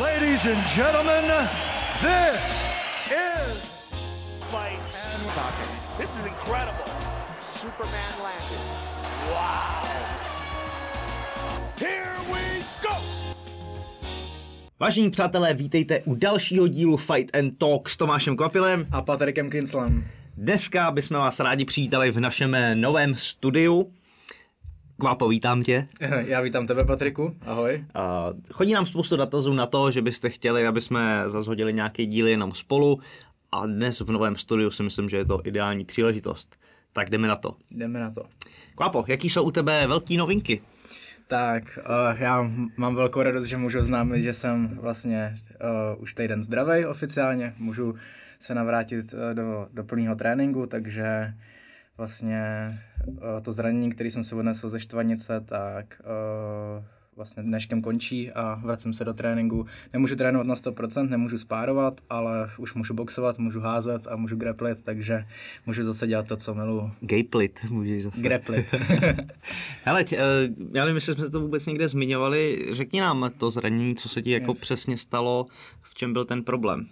[0.00, 1.24] Ladies and gentlemen,
[2.02, 2.68] this
[3.10, 3.56] is
[4.50, 5.70] fight and talking.
[5.98, 6.84] This is incredible.
[7.40, 8.60] Superman landed.
[9.30, 9.88] Wow.
[11.78, 12.96] Here we go.
[14.80, 18.86] Vážení přátelé, vítejte u dalšího dílu Fight and Talk s Tomášem Kvapilem.
[18.92, 20.04] a Patrikem Kinslem.
[20.36, 23.92] Dneska bychom vás rádi přivítali v našem novém studiu.
[24.98, 25.88] Kvapo, vítám tě.
[26.26, 27.36] Já vítám tebe, Patriku.
[27.46, 27.84] Ahoj.
[27.94, 32.30] A chodí nám spoustu dotazů na to, že byste chtěli, aby jsme zazhodili nějaké díly
[32.30, 33.00] jenom spolu
[33.52, 36.56] a dnes v novém studiu si myslím, že je to ideální příležitost.
[36.92, 37.56] Tak jdeme na to.
[37.70, 38.22] Jdeme na to.
[38.74, 40.62] Kvapo, jaký jsou u tebe velké novinky?
[41.28, 45.34] Tak, uh, já mám velkou radost, že můžu oznámit, že jsem vlastně
[45.94, 47.54] uh, už týden zdravý oficiálně.
[47.58, 47.94] Můžu
[48.38, 51.34] se navrátit uh, do, do plného tréninku, takže
[51.98, 52.70] vlastně
[53.06, 56.02] uh, to zranění, který jsem se odnesl ze štvanice, tak
[56.78, 56.84] uh,
[57.16, 59.66] vlastně dneškem končí a vracím se do tréninku.
[59.92, 64.82] Nemůžu trénovat na 100%, nemůžu spárovat, ale už můžu boxovat, můžu házet a můžu grapplit,
[64.84, 65.24] takže
[65.66, 66.90] můžu zase dělat to, co miluji.
[67.00, 68.20] Gayplit, můžeš zase.
[68.22, 68.66] Grapplit.
[69.84, 70.22] Hele, tě, eh,
[70.74, 72.66] já nevím, jestli jsme to vůbec někde zmiňovali.
[72.70, 74.60] Řekni nám to zranění, co se ti jako Yes.
[74.60, 75.46] přesně stalo,
[75.82, 76.86] v čem byl ten problém.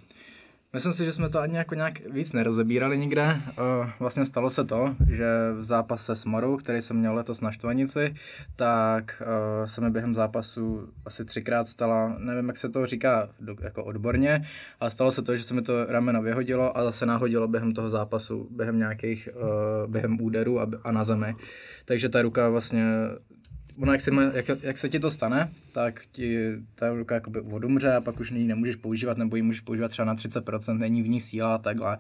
[0.75, 3.41] Myslím si, že jsme to ani jako nějak víc nerozebírali nikde.
[3.47, 7.51] Uh, vlastně stalo se to, že v zápase s Morou, který jsem měl letos na
[7.51, 8.15] Štvanici,
[8.57, 13.29] tak uh, se mi během zápasu asi třikrát stala, nevím, jak se to říká
[13.63, 14.45] jako odborně,
[14.81, 17.91] ale stalo se to, že se mi to rameno vyhodilo a zase nahodilo během toho
[17.91, 21.37] zápasu, během nějakých, uh, během úderů a na zemi.
[21.85, 22.85] Takže ta ruka vlastně
[23.83, 27.95] ono, jak se, jak, jak se ti to stane, tak ti ta ruka jakoby odumře
[27.95, 31.09] a pak už ji nemůžeš používat, nebo ji můžeš používat třeba na 30%, není v
[31.09, 31.99] ní síla a takhle.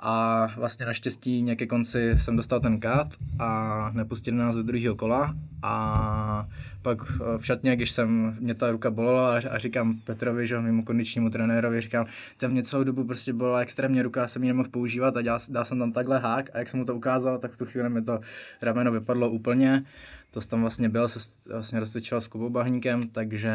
[0.00, 5.34] A vlastně naštěstí někde konci jsem dostal ten kat a nepustili nás do druhého kola
[5.62, 6.48] a
[6.82, 10.82] pak eh, v šatně, když jsem, mě ta ruka bolela a, říkám Petrovi, že mimo
[10.82, 15.16] kondičnímu trenérovi, říkám, tam mě celou dobu prostě bolela extrémně ruka, jsem ji nemohl používat
[15.16, 17.58] a dal, dal jsem tam takhle hák a jak jsem mu to ukázal, tak v
[17.58, 18.20] tu chvíli mi to
[18.62, 19.84] rameno vypadlo úplně
[20.30, 21.18] to tam vlastně byl, se
[21.50, 23.52] vlastně rozcvičoval s Kubou Bahníkem, takže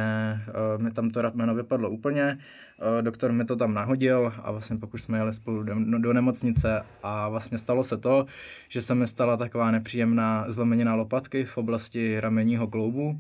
[0.48, 2.38] uh, mi tam to rameno vypadlo úplně.
[2.82, 6.00] Uh, doktor mi to tam nahodil a vlastně pak už jsme jeli spolu do, no,
[6.00, 8.26] do nemocnice a vlastně stalo se to,
[8.70, 13.20] že se mi stala taková nepříjemná zlomenina lopatky v oblasti ramenního kloubu.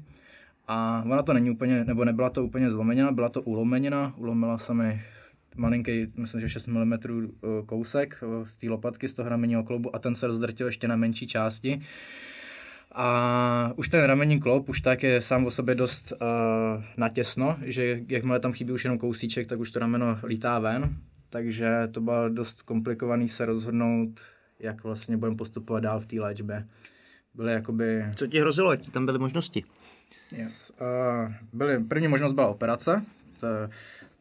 [0.67, 4.73] A ona to není úplně, nebo nebyla to úplně zlomenina, byla to ulomenina, ulomila se
[4.73, 5.01] mi
[5.55, 6.93] malinký, myslím, že 6 mm
[7.65, 10.95] kousek eh, z té lopatky, z toho ramenního kloubu a ten se rozdrtil ještě na
[10.95, 11.81] menší části.
[12.91, 18.01] A už ten ramenní kloup už tak je sám o sobě dost uh, natěsno, že
[18.07, 20.95] jakmile tam chybí už jenom kousíček, tak už to rameno lítá ven.
[21.29, 24.19] Takže to bylo dost komplikovaný se rozhodnout,
[24.59, 26.67] jak vlastně budeme postupovat dál v té léčbě.
[27.33, 28.05] Byly jakoby...
[28.15, 29.63] Co ti hrozilo, jaký tam byly možnosti?
[30.37, 30.71] Yes.
[30.81, 33.05] Uh, byly, první možnost byla operace.
[33.39, 33.69] Ta,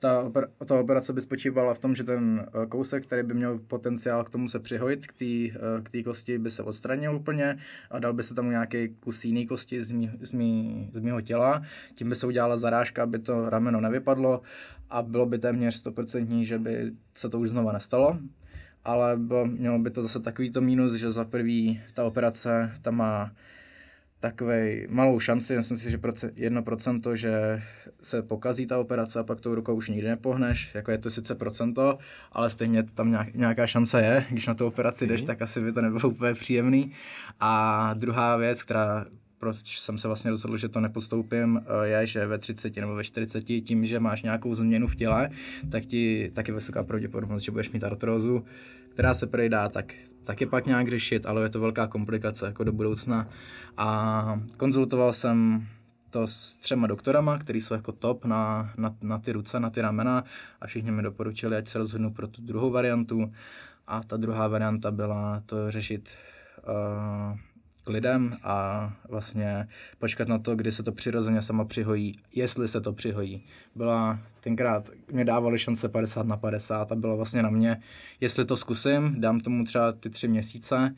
[0.00, 3.58] ta, oper, ta operace by spočívala v tom, že ten uh, kousek, který by měl
[3.58, 5.58] potenciál k tomu se přihojit, k té
[5.90, 7.58] té kosti, by se odstranil úplně
[7.90, 11.20] a dal by se tam nějaký kus jiný kosti z, mý, z, mý, z mýho
[11.20, 11.62] těla.
[11.94, 14.42] Tím by se udělala zarážka, aby to rameno nevypadlo
[14.90, 18.18] a bylo by téměř 100% že by se to už znova nestalo.
[18.84, 23.32] Ale bylo, mělo by to zase takovýto mínus, že za prvý ta operace tam má
[24.20, 27.62] takovej malou šanci, myslím si, že proce- 1%, že
[28.02, 31.34] se pokazí ta operace a pak tou rukou už nikdy nepohneš, jako je to sice
[31.34, 31.98] procento,
[32.32, 35.60] ale stejně to tam nějak, nějaká šance je, když na tu operaci jdeš, tak asi
[35.60, 36.92] by to nebylo úplně příjemný.
[37.40, 39.06] A druhá věc, která
[39.40, 43.04] proč jsem se vlastně rozhodl, že to nepostoupím, eh, je, že ve 30 nebo ve
[43.04, 45.30] 40 tím, že máš nějakou změnu v těle,
[45.70, 48.44] tak ti tak je vysoká pravděpodobnost, že budeš mít artrózu,
[49.00, 49.94] která se prej dá tak,
[50.24, 53.28] taky pak nějak řešit, ale je to velká komplikace jako do budoucna.
[53.76, 55.66] A konzultoval jsem
[56.10, 59.80] to s třema doktorama, který jsou jako top na, na, na ty ruce, na ty
[59.80, 60.24] ramena
[60.60, 63.32] a všichni mi doporučili, ať se rozhodnu pro tu druhou variantu.
[63.86, 66.10] A ta druhá varianta byla to řešit
[66.58, 67.38] uh,
[67.88, 69.68] lidem a vlastně
[69.98, 73.44] počkat na to, kdy se to přirozeně sama přihojí, jestli se to přihojí.
[73.74, 77.80] Byla tenkrát, mě dávali šance 50 na 50 a bylo vlastně na mě,
[78.20, 80.94] jestli to zkusím, dám tomu třeba ty tři měsíce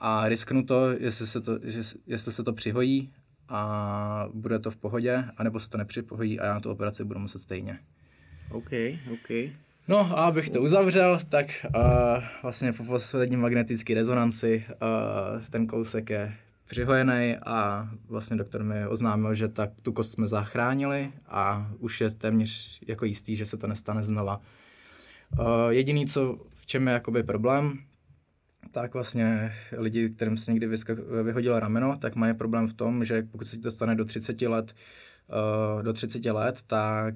[0.00, 1.58] a risknu to, jestli se to,
[2.06, 3.12] jestli se to přihojí
[3.48, 7.20] a bude to v pohodě, anebo se to nepřipojí a já na tu operaci budu
[7.20, 7.78] muset stejně.
[8.50, 8.70] OK,
[9.12, 9.30] OK.
[9.88, 11.46] No a abych to uzavřel, tak
[11.76, 11.82] uh,
[12.42, 16.34] vlastně po poslední magnetické rezonanci uh, ten kousek je
[16.68, 22.10] přihojený a vlastně doktor mi oznámil, že tak tu kost jsme zachránili a už je
[22.10, 24.40] téměř jako jistý, že se to nestane znova.
[25.38, 27.78] Uh, jediný, co v čem je jakoby problém,
[28.70, 30.68] tak vlastně lidi, kterým se někdy
[31.22, 34.74] vyhodilo rameno, tak mají problém v tom, že pokud se to stane do 30 let,
[35.76, 37.14] uh, do 30 let, tak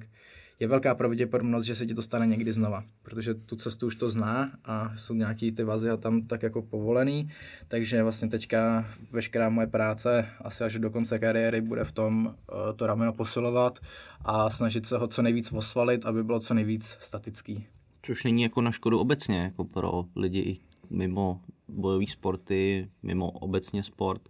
[0.61, 4.09] je velká pravděpodobnost, že se ti to stane někdy znova, protože tu cestu už to
[4.09, 7.29] zná a jsou nějaký ty vazy a tam tak jako povolený,
[7.67, 12.33] takže vlastně teďka veškerá moje práce asi až do konce kariéry bude v tom uh,
[12.75, 13.79] to rameno posilovat
[14.21, 17.65] a snažit se ho co nejvíc osvalit, aby bylo co nejvíc statický.
[18.01, 20.59] Což není jako na škodu obecně, jako pro lidi
[20.89, 24.21] mimo bojové sporty, mimo obecně sport,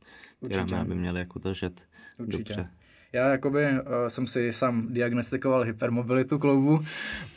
[0.46, 1.82] které by měli jako držet
[2.20, 2.54] Určitě.
[2.54, 2.70] dobře.
[3.14, 6.80] Já jakoby uh, jsem si sám diagnostikoval hypermobilitu kloubu,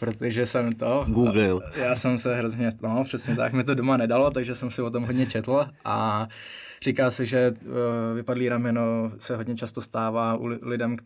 [0.00, 1.06] protože jsem to...
[1.08, 1.60] Google.
[1.76, 4.90] Já jsem se hrozně, no přesně tak, mi to doma nedalo, takže jsem si o
[4.90, 6.28] tom hodně četl a
[6.82, 7.66] říká se, že uh,
[8.14, 10.96] vypadlý rameno se hodně často stává u lidem,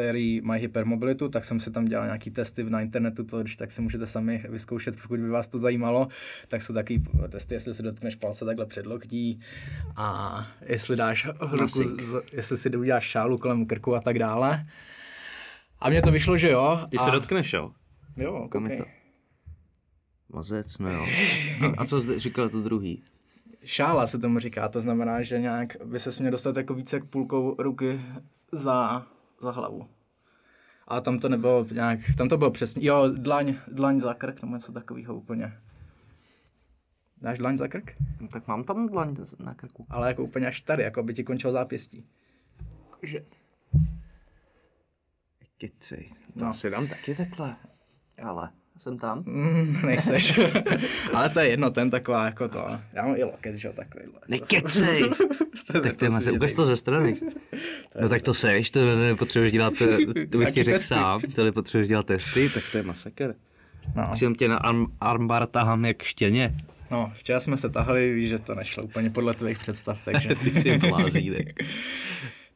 [0.00, 3.72] který mají hypermobilitu, tak jsem si tam dělal nějaký testy na internetu, to když tak
[3.72, 6.08] si můžete sami vyzkoušet, pokud by vás to zajímalo,
[6.48, 9.40] tak jsou taky testy, jestli se dotkneš palce takhle před loktí
[9.96, 11.82] a jestli dáš ruku,
[12.32, 14.66] jestli si uděláš šálu kolem krku a tak dále.
[15.78, 16.80] A mně to vyšlo, že jo.
[16.90, 17.04] Ty a...
[17.04, 17.72] se dotkneš, jo?
[18.16, 18.78] Jo, koukej.
[18.78, 18.84] To...
[20.32, 21.06] Mazec, no jo.
[21.60, 23.02] A, a co jsi říkal to druhý?
[23.64, 27.04] Šála se tomu říká, to znamená, že nějak by se směl dostat jako více k
[27.04, 28.00] půlkou ruky
[28.52, 29.06] za
[29.40, 29.88] za hlavu.
[30.88, 34.54] A tam to nebylo nějak, tam to bylo přesně, jo, dlaň, dlaň za krk, nebo
[34.54, 35.52] něco takového úplně.
[37.22, 37.96] Dáš dlaň za krk?
[38.20, 39.86] No, tak mám tam dlaň na krku.
[39.90, 42.06] Ale jako úplně až tady, jako by ti končil zápěstí.
[43.02, 43.24] Že...
[45.58, 46.10] Keci.
[46.38, 46.54] To no.
[46.54, 47.56] si dám taky takhle.
[48.22, 49.22] Ale jsem tam?
[49.26, 50.40] Mm, nejseš.
[51.12, 52.66] Ale to je jedno, ten taková jako to.
[52.92, 54.20] Já mám i loket, že jo, takovýhle.
[54.28, 55.02] Nekecej!
[55.82, 57.20] tak ty máš, ukaž to ze strany.
[58.00, 59.72] no tak to seš, to nepotřebuješ dělat,
[60.30, 63.34] to bych ti řekl sám, to nepotřebuješ dělat testy, tak to je masakr.
[63.96, 64.10] No.
[64.12, 66.54] Přitom tě na arm, armbar tahám jak štěně.
[66.90, 70.34] No, včera jsme se tahali, víš, že to nešlo úplně podle tvých představ, takže...
[70.34, 71.32] Ty si plází,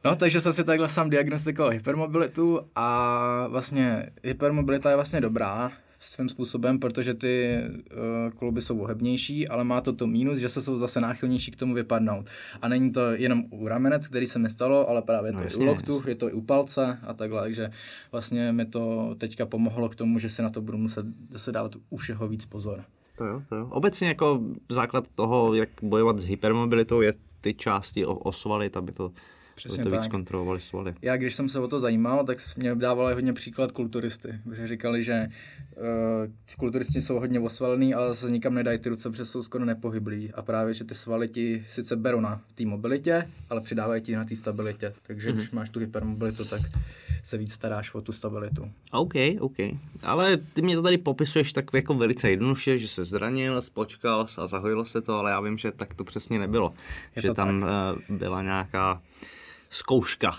[0.05, 5.71] No, takže jsem si takhle sám diagnostikoval hypermobilitu a vlastně hypermobilita je vlastně dobrá,
[6.01, 10.61] svým způsobem, protože ty uh, kluby jsou ohebnější, ale má to to mínus, že se
[10.61, 12.25] jsou zase náchylnější k tomu vypadnout.
[12.61, 15.65] A není to jenom u ramenec, který se mi stalo, ale právě no, to jasně,
[15.65, 16.11] i u loktu, jasně.
[16.11, 17.69] je to i u palce a takhle, takže
[18.11, 21.75] vlastně mi to teďka pomohlo k tomu, že si na to budu muset zase dávat
[21.89, 22.83] u všeho víc pozor.
[23.17, 23.67] To jo, to jo.
[23.71, 29.11] Obecně jako základ toho, jak bojovat s hypermobilitou, je ty části osvalit, aby to
[29.65, 30.01] Přesně to tak.
[30.01, 30.93] víc kontrolovali svaly.
[31.01, 35.03] Já, když jsem se o to zajímal, tak mě dávali hodně příklad kulturisty, protože říkali,
[35.03, 35.27] že
[35.77, 40.31] uh, kulturisti jsou hodně osvalený, ale zase nikam nedají ty ruce, protože jsou skoro nepohyblí.
[40.33, 44.25] A právě, že ty svaly ti sice berou na té mobilitě, ale přidávají ti na
[44.25, 44.93] té stabilitě.
[45.07, 45.35] Takže mm-hmm.
[45.35, 46.61] když máš tu hypermobilitu, tak
[47.23, 48.71] se víc staráš o tu stabilitu.
[48.91, 49.57] OK, OK.
[50.03, 54.47] Ale ty mě to tady popisuješ tak jako velice jednoduše, že se zranil, spočkal a
[54.47, 56.73] zahojilo se to, ale já vím, že tak to přesně nebylo.
[57.15, 57.69] Je že tam tak.
[58.09, 59.01] Uh, byla nějaká
[59.71, 60.31] zkouška.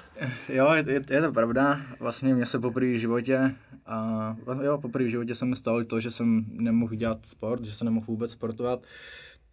[0.48, 1.80] Jo, je, je to pravda.
[2.00, 3.54] Vlastně mě se poprvé v životě,
[3.86, 7.72] a, jo, poprvé v životě se mi stalo to, že jsem nemohl dělat sport, že
[7.72, 8.82] se nemohl vůbec sportovat.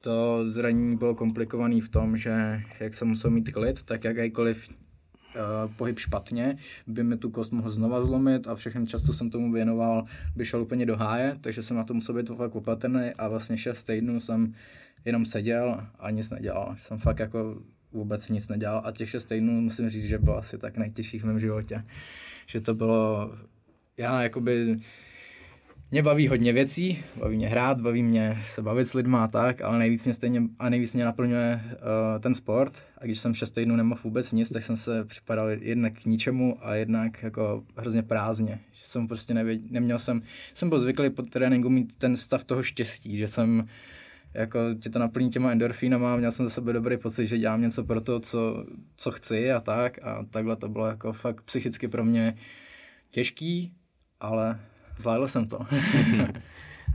[0.01, 5.73] To zranění bylo komplikované v tom, že jak jsem musel mít klid, tak jakýkoliv uh,
[5.75, 10.05] pohyb špatně, by mi tu kost mohl znova zlomit a všechny často jsem tomu věnoval,
[10.35, 13.57] by šel úplně do háje, takže jsem na to musel být fakt opatrný a vlastně
[13.57, 14.53] šest týdnů jsem
[15.05, 16.75] jenom seděl a nic nedělal.
[16.77, 17.61] Jsem fakt jako
[17.91, 21.23] vůbec nic nedělal a těch šest týdnů musím říct, že bylo asi tak nejtěžší v
[21.23, 21.83] mém životě.
[22.47, 23.31] Že to bylo,
[23.97, 24.77] já jakoby,
[25.91, 29.61] mě baví hodně věcí, baví mě hrát, baví mě se bavit s lidma a tak,
[29.61, 32.73] ale nejvíc mě stejně a nejvíc mě naplňuje uh, ten sport.
[32.97, 36.57] A když jsem šest týdnů nemohl vůbec nic, tak jsem se připadal jednak k ničemu
[36.61, 38.59] a jednak jako hrozně prázdně.
[38.71, 40.21] Že jsem prostě nevěděl, neměl jsem,
[40.53, 43.67] jsem byl zvyklý po tréninku mít ten stav toho štěstí, že jsem
[44.33, 47.83] jako tě to naplní těma endorfínama, měl jsem za sebe dobrý pocit, že dělám něco
[47.83, 52.03] pro to, co, co chci a tak a takhle to bylo jako fakt psychicky pro
[52.03, 52.35] mě
[53.09, 53.73] těžký,
[54.19, 54.59] ale
[54.97, 55.59] zvládl jsem to.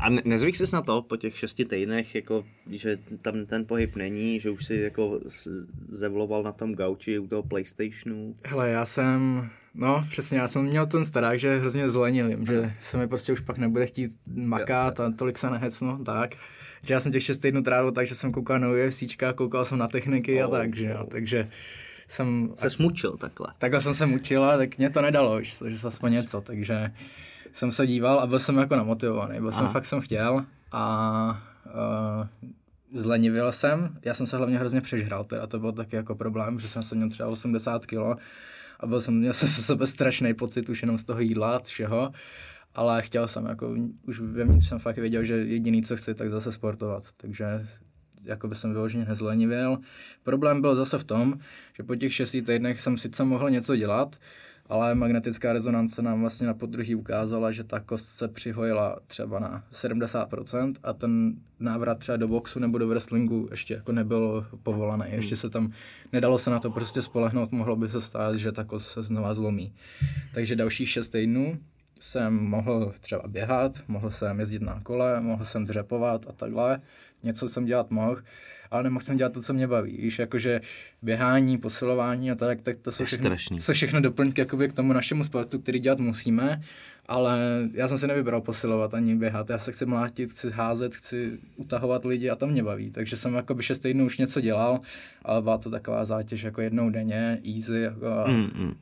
[0.01, 3.97] A ne- nezvyk jsi na to po těch šesti týdnech, jako, že tam ten pohyb
[3.97, 5.21] není, že už si jako
[5.89, 8.37] zevloval na tom gauči u toho Playstationu?
[8.45, 12.97] Hele, já jsem, no přesně, já jsem měl ten starák, že hrozně zlenil, že se
[12.97, 16.37] mi prostě už pak nebude chtít makat a tolik se nehecnu, tak
[16.87, 19.03] že já jsem těch šest týdnů trávil tak, že jsem koukal na UFC,
[19.35, 21.51] koukal jsem na techniky oh, a tak, že jo, takže
[22.09, 22.55] jsem...
[22.57, 23.47] Se smučil takhle.
[23.59, 26.93] Takhle jsem se mučil a tak mě to nedalo už, že aspoň něco, takže
[27.53, 29.59] jsem se díval a byl jsem jako namotivovaný, byl Aha.
[29.59, 32.51] jsem fakt jsem chtěl a uh,
[32.95, 36.69] zlenivil jsem, já jsem se hlavně hrozně přežral, teda to byl taky jako problém, že
[36.69, 38.21] jsem se měl třeba 80 kg
[38.81, 42.13] a byl jsem, měl jsem se sebe strašný pocit už jenom z toho jídla, všeho
[42.75, 43.77] ale chtěl jsem, jako
[44.07, 47.47] už vevnitř jsem fakt věděl, že jediný, co chci, tak zase sportovat, takže
[48.25, 49.79] jako by jsem vyloženě nezlenivěl.
[50.23, 51.35] Problém byl zase v tom,
[51.77, 54.17] že po těch šesti týdnech jsem sice mohl něco dělat,
[54.67, 59.65] ale magnetická rezonance nám vlastně na podruhý ukázala, že ta kost se přihojila třeba na
[59.73, 65.05] 70% a ten návrat třeba do boxu nebo do wrestlingu ještě jako nebyl povolaný.
[65.05, 65.15] Hmm.
[65.15, 65.73] Ještě se tam,
[66.13, 69.35] nedalo se na to prostě spolehnout, mohlo by se stát, že ta kost se znova
[69.35, 69.73] zlomí.
[70.35, 71.59] Takže dalších 6 týdnů
[72.01, 76.81] jsem mohl třeba běhat, mohl jsem jezdit na kole, mohl jsem dřepovat a takhle.
[77.23, 78.17] Něco jsem dělat mohl,
[78.71, 79.97] ale nemohl jsem dělat to, co mě baví.
[79.97, 80.61] Víš, jakože
[81.03, 85.25] běhání, posilování a tak, tak to jsou všechno, jsou všechno doplňky jakoby k tomu našemu
[85.25, 86.61] sportu, který dělat musíme,
[87.07, 87.39] ale
[87.73, 89.51] já jsem si nevybral posilovat ani běhat.
[89.51, 92.91] Já se chci mlátit, chci házet, chci utahovat lidi a to mě baví.
[92.91, 94.81] Takže jsem jako by šest týdnů už něco dělal,
[95.23, 97.81] ale byla to taková zátěž jako jednou denně, easy.
[97.81, 98.75] Jako, mm, mm.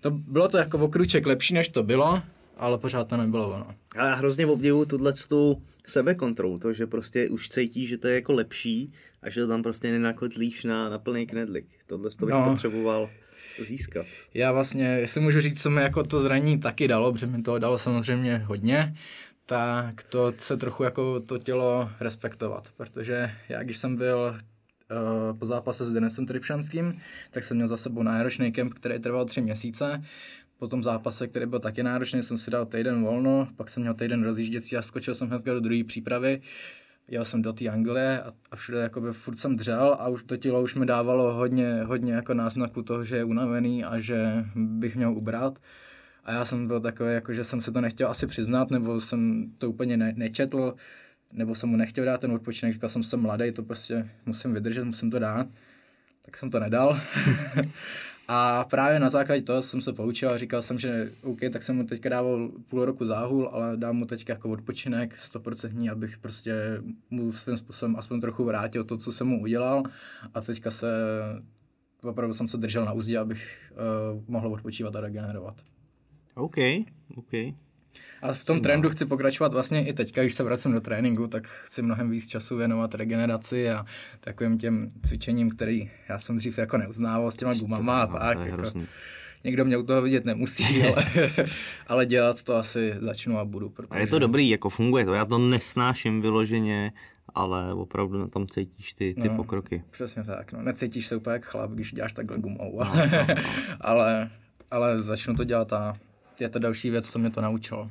[0.00, 2.22] To bylo to jako okruček lepší, než to bylo,
[2.56, 3.74] ale pořád to nebylo ono.
[3.96, 8.14] Ale já hrozně obdivuju tuhle tu sebekontrolu, to, že prostě už cítíš, že to je
[8.14, 11.66] jako lepší a že to tam prostě nenakotlíš na, na plný knedlik.
[11.86, 12.50] Tohle to bych no.
[12.50, 13.10] potřeboval
[13.66, 14.06] získat.
[14.34, 17.58] Já vlastně, jestli můžu říct, co mi jako to zranění taky dalo, protože mi to
[17.58, 18.96] dalo samozřejmě hodně,
[19.46, 24.36] tak to se trochu jako to tělo respektovat, protože já když jsem byl
[24.90, 29.24] uh, po zápase s Denisem Tripšanským, tak jsem měl za sebou náročný kemp, který trval
[29.24, 30.02] tři měsíce
[30.58, 33.94] po tom zápase, který byl taky náročný, jsem si dal týden volno, pak jsem měl
[33.94, 36.42] týden rozjížděcí a skočil jsem hnedka do druhé přípravy.
[37.08, 40.36] Jel jsem do té Anglie a, a všude jakoby furt jsem dřel a už to
[40.36, 44.96] tělo už mi dávalo hodně, hodně jako náznaku toho, že je unavený a že bych
[44.96, 45.58] měl ubrat.
[46.24, 49.52] A já jsem byl takový, jako, že jsem se to nechtěl asi přiznat, nebo jsem
[49.58, 50.74] to úplně ne, nečetl,
[51.32, 54.84] nebo jsem mu nechtěl dát ten odpočinek, říkal jsem, jsem mladý, to prostě musím vydržet,
[54.84, 55.46] musím to dát.
[56.24, 57.00] Tak jsem to nedal.
[58.28, 61.76] A právě na základě toho jsem se poučil a říkal jsem, že OK, tak jsem
[61.76, 66.54] mu teďka dával půl roku záhul, ale dám mu teďka jako odpočinek 100%, abych prostě
[67.10, 69.82] mu s tím způsobem aspoň trochu vrátil to, co jsem mu udělal
[70.34, 70.86] a teďka se
[72.04, 75.54] opravdu jsem se držel na úzdě, abych uh, mohl odpočívat a regenerovat.
[76.34, 76.56] OK,
[77.16, 77.32] OK.
[78.22, 81.46] A v tom trendu chci pokračovat vlastně i teďka, když se vracím do tréninku, tak
[81.46, 83.84] chci mnohem víc času věnovat regeneraci a
[84.20, 88.38] takovým těm cvičením, který já jsem dřív jako neuznával s těma gumama a tak.
[88.46, 88.62] Jako,
[89.44, 91.04] někdo mě u toho vidět nemusí, ale,
[91.86, 93.68] ale dělat to asi začnu a budu.
[93.68, 93.88] Protože...
[93.90, 96.92] A je to dobrý, jako funguje to, já to nesnáším vyloženě,
[97.34, 99.82] ale opravdu na tom cítíš ty, ty no, pokroky.
[99.90, 100.62] Přesně tak, no.
[100.62, 103.34] necítíš se úplně jak chlap, když děláš takhle gumou, no, no, no.
[103.80, 104.30] ale,
[104.70, 105.92] ale začnu to dělat a
[106.40, 107.90] je to další věc, co mě to naučilo.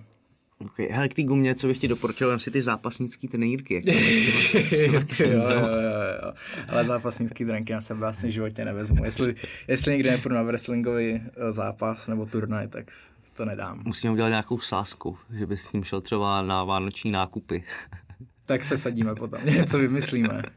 [0.60, 3.74] Ok, hele, k té gumě, co bych ti doporučil, si ty zápasnické trenýrky.
[3.76, 6.34] Jako jo, jo, jo, jo.
[6.68, 9.06] Ale zápasnické trenky na sebe asi v životě nevezmu.
[9.06, 9.36] Jestli,
[9.68, 12.92] jestli někde nepůjdu na wrestlingový eh, zápas nebo turnaj, tak
[13.34, 13.82] to nedám.
[13.86, 17.64] Musíme udělat nějakou sásku, že bys s tím šel třeba na vánoční nákupy.
[18.46, 20.44] tak se sadíme potom, něco vymyslíme.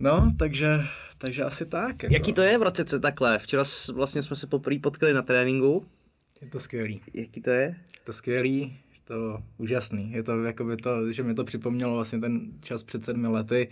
[0.00, 0.80] No, takže,
[1.24, 2.02] takže asi tak.
[2.02, 2.14] Jako.
[2.14, 3.38] Jaký to je v roce takhle?
[3.38, 3.62] Včera
[3.94, 5.86] vlastně jsme se poprvé potkali na tréninku
[6.44, 7.00] je to skvělý.
[7.14, 7.62] Jaký to je?
[7.62, 8.60] Je to skvělý,
[8.94, 10.12] je to úžasný.
[10.12, 13.68] Je to jakoby to, že mi to připomnělo vlastně ten čas před sedmi lety,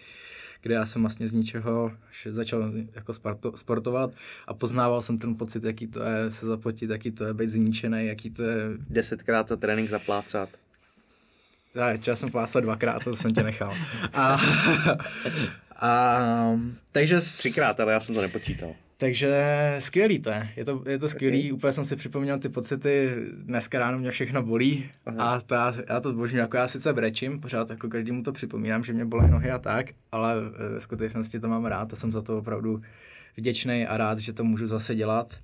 [0.63, 1.93] kde já jsem vlastně z ničeho
[2.31, 3.13] začal jako
[3.55, 4.11] sportovat
[4.47, 8.07] a poznával jsem ten pocit, jaký to je se zapotit, jaký to je být zničený,
[8.07, 8.59] jaký to je...
[8.89, 10.49] Desetkrát za trénink zaplácat.
[11.75, 13.75] Já, já jsem plácat dvakrát, to jsem tě nechal.
[14.13, 14.41] A,
[15.83, 16.19] a,
[16.93, 17.21] takže...
[17.21, 18.75] Třikrát, ale já jsem to nepočítal.
[18.97, 20.49] Takže skvělý to je.
[20.57, 21.53] Je to, je to skvělý, okay.
[21.53, 25.35] úplně jsem si připomněl ty pocity, dneska ráno mě všechno bolí Aha.
[25.35, 28.85] a to já, já to zbožňuji, jako já sice brečím, pořád jako každému to připomínám,
[28.85, 30.35] že mě bolí nohy a tak, ale
[30.75, 32.83] ve skutečnosti to mám rád a jsem za to opravdu
[33.37, 35.35] vděčný a rád, že to můžu zase dělat.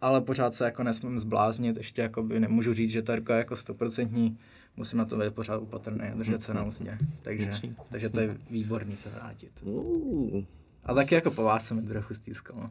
[0.00, 3.56] Ale pořád se jako nesmím zbláznit, ještě jako by nemůžu říct, že ruka je jako
[3.56, 4.38] stoprocentní,
[4.76, 6.98] musím na to být pořád opatrný a držet se na úzdě.
[7.22, 7.52] Takže,
[7.88, 9.64] takže to je výborný se vrátit.
[10.86, 12.70] A taky jako po vás se mi trochu stýskalo.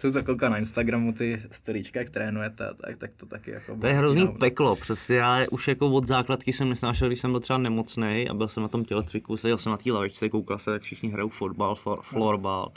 [0.00, 3.76] To je to, kouká na Instagramu ty storíčka, jak trénujete, tak, tak to taky jako...
[3.76, 4.38] To je hrozný náhodou.
[4.38, 8.34] peklo, přesně já už jako od základky jsem nesnášel, když jsem byl třeba nemocný a
[8.34, 11.28] byl jsem na tom tělocviku, seděl jsem na té lavičce, koukal se, jak všichni hrajou
[11.28, 12.72] fotbal, for, florbal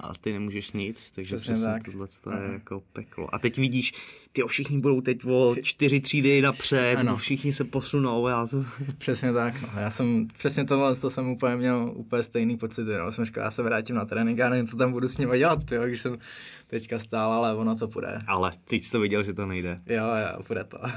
[0.00, 3.34] a ty nemůžeš nic, takže přesně, přesně tohle to je jako peklo.
[3.34, 3.92] A teď vidíš,
[4.34, 7.16] ty všichni budou teď o čtyři třídy napřed, ano.
[7.16, 8.28] všichni se posunou.
[8.28, 8.64] Já to...
[8.98, 9.80] Přesně tak, no.
[9.80, 13.12] já jsem, přesně tohle, to jsem úplně měl úplně stejný pocit, no.
[13.12, 15.72] jsem říkal, já se vrátím na trénink, já nevím, co tam budu s nimi dělat,
[15.72, 16.18] jo, když jsem
[16.66, 18.18] teďka stál, ale ono to půjde.
[18.26, 19.80] Ale teď jsi to viděl, že to nejde.
[19.86, 20.78] Jo, jo, půjde to.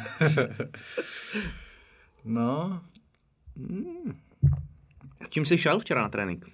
[2.26, 2.82] no.
[3.58, 4.16] Hmm.
[5.26, 6.46] S čím jsi šel včera na trénink?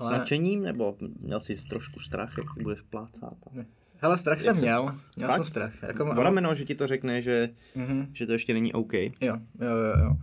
[0.00, 3.34] S nadšením, nebo měl jsi trošku strach, jak budeš plácat?
[3.52, 3.66] Ne.
[4.02, 4.94] Hele, strach jsem měl.
[5.16, 5.36] Měl Fakt?
[5.36, 5.82] jsem strach.
[5.82, 8.06] Jako, Vorameno, že ti to řekne, že, mm-hmm.
[8.12, 8.92] že to ještě není OK.
[8.92, 10.16] Jo, jo, jo, jo.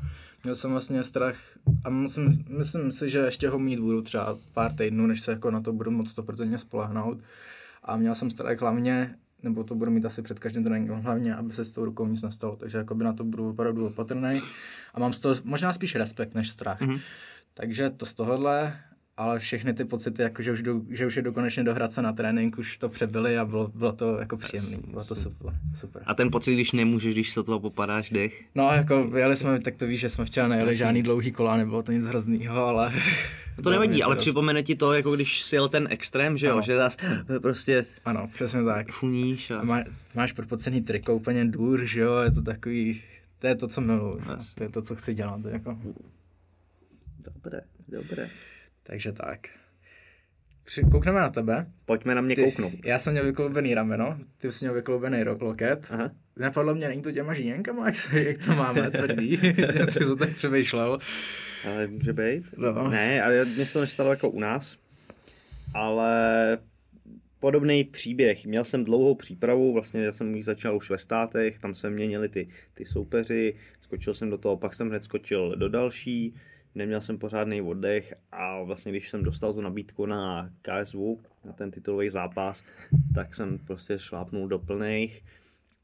[0.44, 1.38] Měl jsem vlastně strach
[1.84, 5.52] a musím, myslím si, že ještě ho mít budu třeba pár týdnů, než se jako
[5.52, 7.18] na to budu moc 100% spolehnout.
[7.84, 11.54] a měl jsem strach hlavně, nebo to budu mít asi před každým tréninkem hlavně, aby
[11.54, 14.42] se s tou rukou nic nestalo, takže jakoby na to budu opravdu opatrný
[14.94, 16.82] a mám z toho možná spíš respekt než strach.
[16.82, 17.00] Mm-hmm.
[17.54, 18.80] Takže to z tohohle
[19.18, 22.14] ale všechny ty pocity, jako že už, jdu, že už jdu konečně dohrát se na
[22.14, 26.04] trénink, už to přebyly a bylo, bylo to jako příjemné, bylo to super, super.
[26.06, 28.44] A ten pocit, když nemůžeš, když se toho popadáš dech?
[28.56, 31.84] No, jako jeli jsme, tak to víš, že jsme včera nejeli žádný dlouhý kola, nebylo
[31.84, 32.94] to nic hroznýho, ale...
[33.58, 34.24] No to nevadí, ale dost...
[34.24, 36.62] připomene ti to, jako když si jel ten extrém, že jo, ano.
[36.62, 36.98] že zás
[37.42, 37.86] prostě...
[38.06, 38.92] Ano, přesně tak.
[38.92, 39.64] Funíš a...
[39.64, 39.84] Má,
[40.16, 43.02] máš propocený triko úplně důr, že jo, je to takový,
[43.40, 44.22] to je to, co miluji,
[44.56, 45.78] to je to, co chci dělat, jako...
[47.20, 48.30] Dobré, dobré.
[48.88, 49.40] Takže tak.
[50.92, 51.68] Koukneme na tebe.
[51.86, 52.74] Pojďme na mě ty, kouknout.
[52.86, 55.88] Já jsem měl vykloubený rameno, ty jsi měl vykloubený loket.
[55.90, 56.12] Aha.
[56.38, 59.38] Napadlo mě, není to těma žíněnkama, jak, se, jak to máme, tvrdý.
[59.94, 61.00] ty jsi tak přemýšlel.
[61.66, 62.44] Ale může být.
[62.58, 62.90] No.
[62.90, 64.78] Ne, ale mně se to nestalo jako u nás.
[65.74, 66.58] Ale
[67.40, 68.46] podobný příběh.
[68.46, 72.30] Měl jsem dlouhou přípravu, vlastně já jsem ji začal už ve státech, tam se měnili
[72.30, 76.36] ty, ty soupeři, skočil jsem do toho, pak jsem hned skočil do další
[76.78, 80.98] neměl jsem pořádný oddech a vlastně když jsem dostal tu nabídku na KSV,
[81.46, 82.64] na ten titulový zápas,
[83.16, 85.24] tak jsem prostě šlápnul do plných.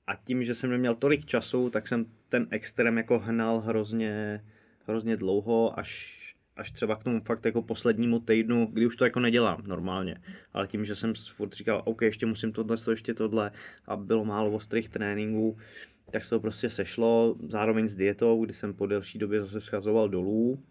[0.08, 4.44] A tím, že jsem neměl tolik času, tak jsem ten extrém jako hnal hrozně,
[4.88, 6.20] hrozně dlouho, až,
[6.58, 10.22] až třeba k tomu fakt jako poslednímu týdnu, kdy už to jako nedělám normálně.
[10.54, 13.52] Ale tím, že jsem furt říkal, OK, ještě musím tohle, to ještě tohle
[13.86, 15.58] a bylo málo ostrých tréninků,
[16.12, 20.10] tak se to prostě sešlo, zároveň s dietou, kdy jsem po delší době zase schazoval
[20.10, 20.64] dolů,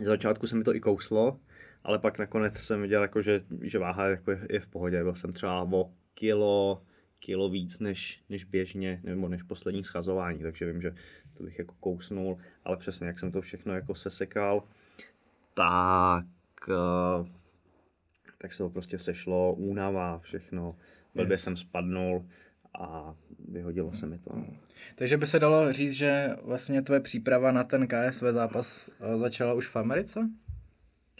[0.00, 1.40] z začátku se mi to i kouslo,
[1.84, 5.02] ale pak nakonec jsem viděl, jako, že, že váha jako je, je v pohodě.
[5.02, 6.82] Byl jsem třeba o kilo,
[7.18, 10.94] kilo víc než, než běžně, nebo než poslední schazování, takže vím, že
[11.34, 14.62] to bych jako kousnul, ale přesně jak jsem to všechno jako sesekal,
[15.54, 16.26] tak,
[16.68, 17.30] eh,
[18.38, 20.76] tak se to prostě sešlo, únava, všechno,
[21.14, 21.40] blbě yes.
[21.40, 22.26] jsem spadnul
[22.74, 23.14] a
[23.48, 24.30] vyhodilo se mi to.
[24.36, 24.46] No.
[24.94, 29.54] Takže by se dalo říct, že vlastně tvoje příprava na ten KSV zápas eh, začala
[29.54, 30.30] už v Americe?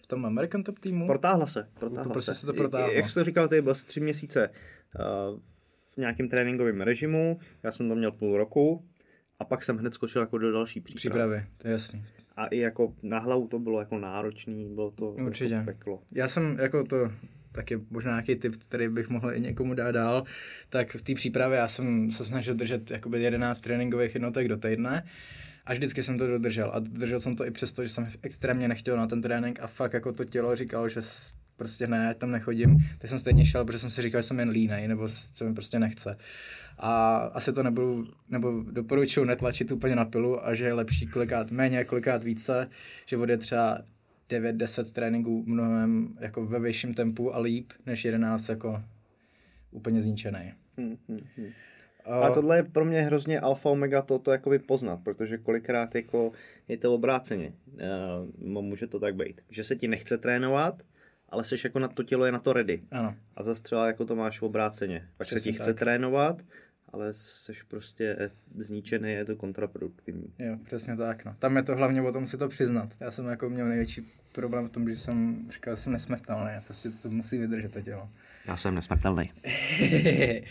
[0.02, 1.06] V tom American Top týmu?
[1.06, 1.68] Protáhla se.
[1.78, 2.40] Protáhla to prostě se.
[2.40, 2.92] se to protáhlo.
[2.92, 5.38] Jak jsi to říkal, ty byl tři měsíce uh,
[5.94, 8.84] v nějakém tréninkovém režimu, já jsem to měl půl roku
[9.38, 11.10] a pak jsem hned skočil jako do další přípravy.
[11.10, 12.04] Přípravy, to je jasný.
[12.36, 15.54] A i jako na hlavu to bylo jako náročný, bylo to Určitě.
[15.54, 16.02] Jako peklo.
[16.12, 16.96] Já jsem jako to
[17.58, 20.24] tak je možná nějaký tip, který bych mohl i někomu dát dál,
[20.68, 25.02] tak v té přípravě já jsem se snažil držet jakoby 11 tréninkových jednotek do týdne
[25.66, 26.70] a vždycky jsem to dodržel.
[26.74, 29.92] A dodržel jsem to i přesto, že jsem extrémně nechtěl na ten trénink a fakt
[29.92, 31.00] jako to tělo říkalo, že
[31.56, 34.50] prostě ne, tam nechodím, tak jsem stejně šel, protože jsem si říkal, že jsem jen
[34.50, 36.18] línej, nebo co mi prostě nechce.
[36.78, 41.50] A asi to nebudu, nebo doporučuji netlačit úplně na pilu a že je lepší kolikrát
[41.50, 42.68] méně, kolikrát více,
[43.06, 43.78] že vody třeba
[44.30, 48.82] 9-10 tréninků mnohem jako ve vyšším tempu a líp, než 11 jako
[49.70, 50.52] úplně zničený.
[50.76, 51.50] Hmm, hmm, hmm.
[52.04, 56.32] A tohle je pro mě hrozně alfa omega to, to jakoby poznat, protože kolikrát jako
[56.68, 57.52] je to obráceně.
[58.46, 60.82] Uh, může to tak být, že se ti nechce trénovat,
[61.28, 62.82] ale seš jako na to tělo je na to ready.
[62.90, 63.14] Ano.
[63.36, 65.08] A zase třeba jako to máš obráceně.
[65.16, 65.78] Pak Přesně se ti chce tak.
[65.78, 66.42] trénovat,
[66.92, 70.32] ale jsi prostě zničený, je to kontraproduktivní.
[70.38, 71.24] Jo, přesně tak.
[71.24, 71.36] No.
[71.38, 72.96] Tam je to hlavně o tom si to přiznat.
[73.00, 76.50] Já jsem jako měl největší problém v tom, že jsem říkal, že jsem nesmrtelný.
[76.64, 78.08] Prostě to musí vydržet to tělo.
[78.46, 79.32] Já jsem nesmrtelný.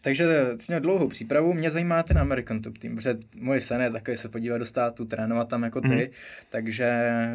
[0.00, 1.52] Takže jsi měl dlouhou přípravu.
[1.52, 5.04] Mě zajímá ten American Top Team, protože můj sen je takový se podívat do státu,
[5.04, 5.88] trénovat tam jako ty.
[5.88, 6.12] Mm.
[6.50, 6.88] Takže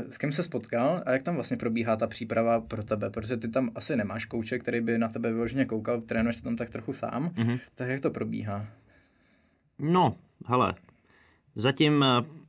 [0.09, 3.09] s kým se spotkal a jak tam vlastně probíhá ta příprava pro tebe?
[3.09, 6.55] Protože ty tam asi nemáš kouče, který by na tebe vyloženě koukal, trénuješ se tam
[6.55, 7.33] tak trochu sám.
[7.37, 7.57] Mm.
[7.75, 8.65] Tak jak to probíhá?
[9.79, 10.73] No, hele,
[11.55, 12.42] zatím eh,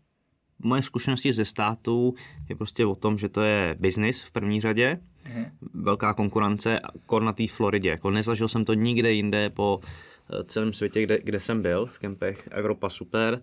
[0.58, 2.14] moje zkušenosti ze státu
[2.48, 5.00] je prostě o tom, že to je business v první řadě,
[5.34, 5.44] mm.
[5.74, 7.88] velká konkurence, kor na té Floridě.
[7.88, 11.98] Jako nezažil jsem to nikde jinde po eh, celém světě, kde, kde jsem byl, v
[11.98, 13.42] kempech Evropa super,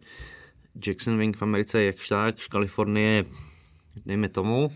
[0.88, 3.26] Jackson Wing v Americe jak tak, Kalifornie,
[4.06, 4.72] dejme tomu,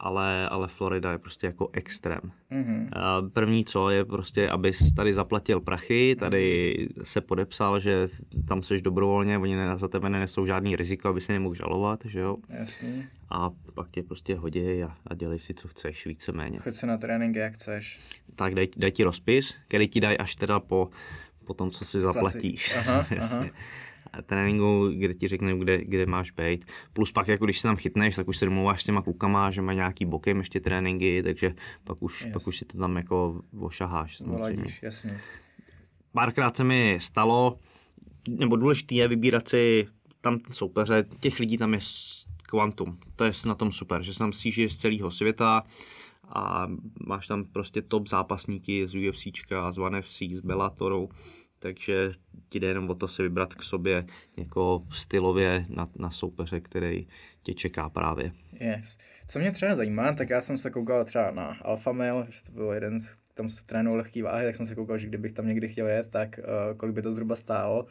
[0.00, 2.20] ale, ale Florida je prostě jako extrém.
[2.52, 2.88] Mm-hmm.
[3.32, 8.08] První co je prostě, abys tady zaplatil prachy, tady se podepsal, že
[8.48, 12.36] tam seš dobrovolně, oni za tebe nenesou žádný riziko, aby se nemohl žalovat, že jo?
[12.48, 13.08] Jasně.
[13.30, 16.58] A pak tě prostě hodí a, a dělej si, co chceš, víceméně.
[16.58, 18.00] Choď se na trénink, jak chceš.
[18.36, 20.90] Tak daj, daj ti rozpis, který ti dají až teda po,
[21.44, 22.76] po tom, co si zaplatíš.
[22.76, 23.46] Aha, aha.
[24.26, 26.64] Tréninku, kde ti řekne, kde, kde máš být.
[26.92, 29.62] Plus pak, jako když se tam chytneš, tak už se domluváš s těma klukama, že
[29.62, 32.32] má nějaký bokem ještě tréninky, takže pak už, yes.
[32.32, 34.20] pak už si to tam jako ošaháš.
[34.20, 35.20] Vladíš, jasně.
[36.12, 37.58] Párkrát se mi stalo,
[38.28, 39.86] nebo důležité je vybírat si
[40.20, 41.80] tam soupeře, těch lidí tam je
[42.42, 42.98] kvantum.
[43.16, 45.62] To je na tom super, že se tam stíží z celého světa
[46.28, 46.66] a
[47.06, 51.08] máš tam prostě top zápasníky z UFCčka, z ONE FC, z Bellatoru,
[51.60, 52.12] takže
[52.48, 57.06] ti jde jenom o to si vybrat k sobě jako stylově na, na soupeře, který
[57.42, 58.32] tě čeká právě.
[58.52, 58.98] Yes.
[59.28, 62.52] Co mě třeba zajímá, tak já jsem se koukal třeba na Alpha Male, že to
[62.52, 65.46] byl jeden z, tam se trénoval lehký váhy, tak jsem se koukal, že kdybych tam
[65.46, 67.86] někdy chtěl jet, tak uh, kolik by to zhruba stálo.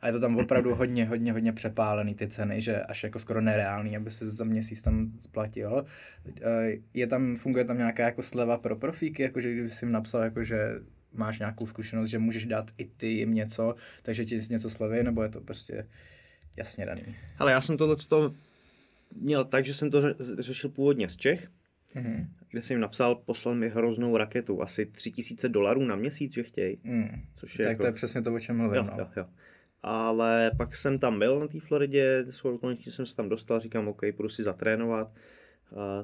[0.00, 3.40] A je to tam opravdu hodně, hodně, hodně přepálený ty ceny, že až jako skoro
[3.40, 5.84] nereálný, aby se za měsíc tam splatil.
[6.42, 10.22] Eh, je tam, funguje tam nějaká jako sleva pro profíky, jakože kdyby jsi jim napsal,
[10.22, 10.80] jakože
[11.12, 15.22] máš nějakou zkušenost, že můžeš dát i ty jim něco, takže ti něco sleví, nebo
[15.22, 15.86] je to prostě
[16.58, 17.16] jasně daný?
[17.38, 17.96] Ale já jsem tohle
[19.14, 20.00] měl tak, že jsem to
[20.38, 21.48] řešil původně z Čech,
[21.94, 22.26] mm-hmm.
[22.50, 26.78] kde jsem jim napsal, poslal mi hroznou raketu, asi 3000 dolarů na měsíc, že chtějí.
[26.82, 27.22] Mm.
[27.34, 27.82] Což je tak jako...
[27.82, 28.76] to je přesně to, o čem mluvím.
[28.76, 28.96] Jo, no.
[28.98, 29.26] jo, jo.
[29.82, 34.00] Ale pak jsem tam byl na té Floridě, okolností jsem se tam dostal, říkám, OK,
[34.16, 35.12] půjdu si zatrénovat.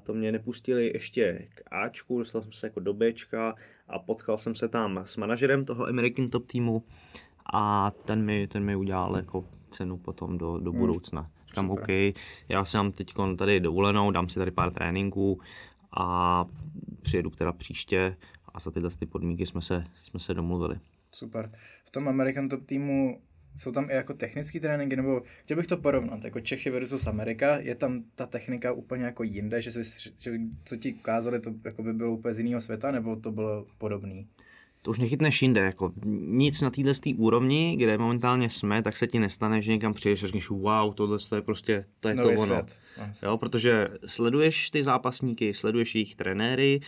[0.03, 3.55] To mě nepustili ještě k Ačku, dostal jsem se jako do Bčka
[3.89, 6.83] a potkal jsem se tam s manažerem toho American Top týmu
[7.53, 10.81] a ten mi, ten mi udělal jako cenu potom do, do hmm.
[10.81, 11.31] budoucna.
[11.47, 11.71] Říkám.
[11.71, 11.89] OK,
[12.49, 15.41] já jsem teď tady dovolenou, dám si tady pár tréninků
[15.99, 16.45] a
[17.03, 18.17] přijedu teda příště
[18.55, 20.79] a za tyhle ty podmínky jsme se, jsme se domluvili.
[21.13, 21.53] Super.
[21.85, 23.21] V tom American Top týmu
[23.57, 27.59] jsou tam i jako technické tréninky, nebo chtěl bych to porovnat, jako Čechy versus Amerika,
[27.59, 30.31] je tam ta technika úplně jako jinde, že, jsi, že
[30.65, 34.29] co ti ukázali, to jako by bylo úplně z jiného světa, nebo to bylo podobný?
[34.87, 35.61] To už nechytneš jinde.
[35.61, 35.93] Jako
[36.27, 40.27] nic na téhle úrovni, kde momentálně jsme, tak se ti nestane, že někam přijdeš a
[40.27, 42.55] řekneš, wow, tohle je prostě, to je Nový to ono.
[42.55, 42.77] Svět.
[43.23, 46.81] Jo, protože sleduješ ty zápasníky, sleduješ jejich trenéry,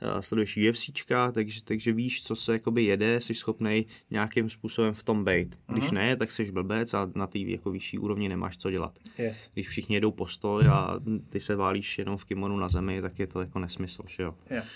[0.00, 5.02] eh, sleduješ UFCčka, takže, takže víš, co se jakoby jede, jsi schopný nějakým způsobem v
[5.02, 5.58] tom být.
[5.72, 5.94] Když uh-huh.
[5.94, 8.98] ne, tak jsi blbec a na té jako vyšší úrovni nemáš co dělat.
[9.18, 9.50] Yes.
[9.54, 13.26] Když všichni jedou postoj a ty se válíš jenom v kimonu na zemi, tak je
[13.26, 14.34] to jako nesmysl, že jo.
[14.50, 14.66] Yeah.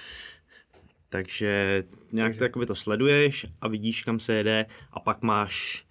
[1.11, 2.39] Takže nějak Takže...
[2.39, 5.87] to, to sleduješ a vidíš, kam se jede a pak máš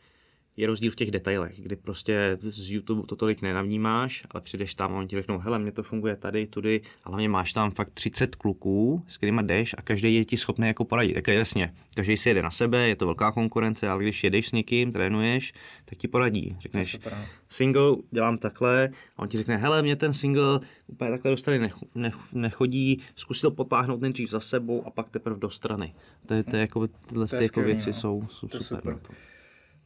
[0.59, 4.93] je rozdíl v těch detailech, kdy prostě z YouTube to tolik nenavnímáš, ale přijdeš tam
[4.93, 7.89] a oni ti řeknou, hele, mě to funguje tady, tudy, a hlavně máš tam fakt
[7.89, 11.13] 30 kluků, s kterými jdeš a každý je ti schopný jako poradit.
[11.13, 14.51] Tak jasně, každý si jede na sebe, je to velká konkurence, ale když jedeš s
[14.51, 15.53] někým, trénuješ,
[15.85, 16.57] tak ti poradí.
[16.59, 17.17] Řekneš, no.
[17.49, 21.59] single dělám takhle, a on ti řekne, hele, mě ten single úplně takhle do strany
[21.59, 25.93] nech, nech, nechodí, zkus to potáhnout nejdřív za sebou a pak teprve do strany.
[26.25, 27.93] To je, to je jako, tyhle to je jako věci no.
[27.93, 28.93] jsou, jsou to super.
[28.93, 29.15] super.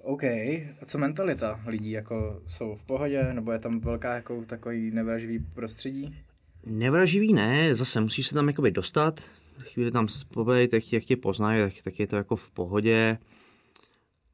[0.04, 4.92] OK, a co mentalita lidí, jako jsou v pohodě, nebo je tam velká jako takový
[4.92, 6.16] nevraživý prostředí?
[6.66, 9.22] Nevraživý ne, zase musíš se tam jakoby dostat,
[9.60, 13.18] chvíli tam pobejt, tak jak tě poznají, tak, tak je to jako v pohodě.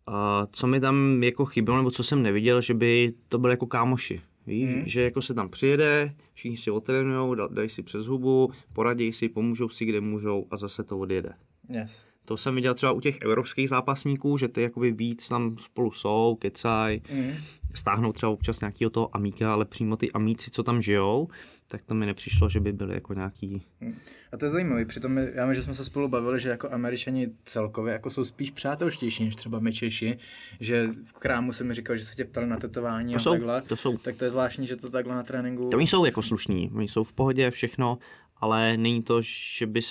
[0.07, 3.65] A co mi tam jako chybělo, nebo co jsem neviděl, že by to byly jako
[3.65, 4.21] kámoši.
[4.47, 4.83] Víš, hmm.
[4.85, 9.69] že jako se tam přijede, všichni si otrénujou, dají si přes hubu, poradí si, pomůžou
[9.69, 11.33] si, kde můžou a zase to odjede.
[11.69, 12.05] Yes.
[12.29, 16.37] To jsem viděl třeba u těch evropských zápasníků, že ty jakoby víc tam spolu jsou,
[16.41, 17.33] kecaj, mm.
[17.75, 21.27] stáhnou třeba občas nějakého toho amíka, ale přímo ty amíci, co tam žijou,
[21.67, 23.61] tak to mi nepřišlo, že by byly jako nějaký...
[23.81, 23.95] Mm.
[24.31, 27.29] A to je zajímavé, přitom my, já že jsme se spolu bavili, že jako američani
[27.45, 30.17] celkově jako jsou spíš přátelštější než třeba my Češi,
[30.59, 33.31] že v krámu se mi říkal, že se tě ptali na tetování to a jsou,
[33.31, 33.97] takhle, to jsou.
[33.97, 35.69] tak to je zvláštní, že to takhle na tréninku...
[35.69, 37.97] To oni jsou jako slušní, oni jsou v pohodě, všechno,
[38.37, 39.89] ale není to, že bys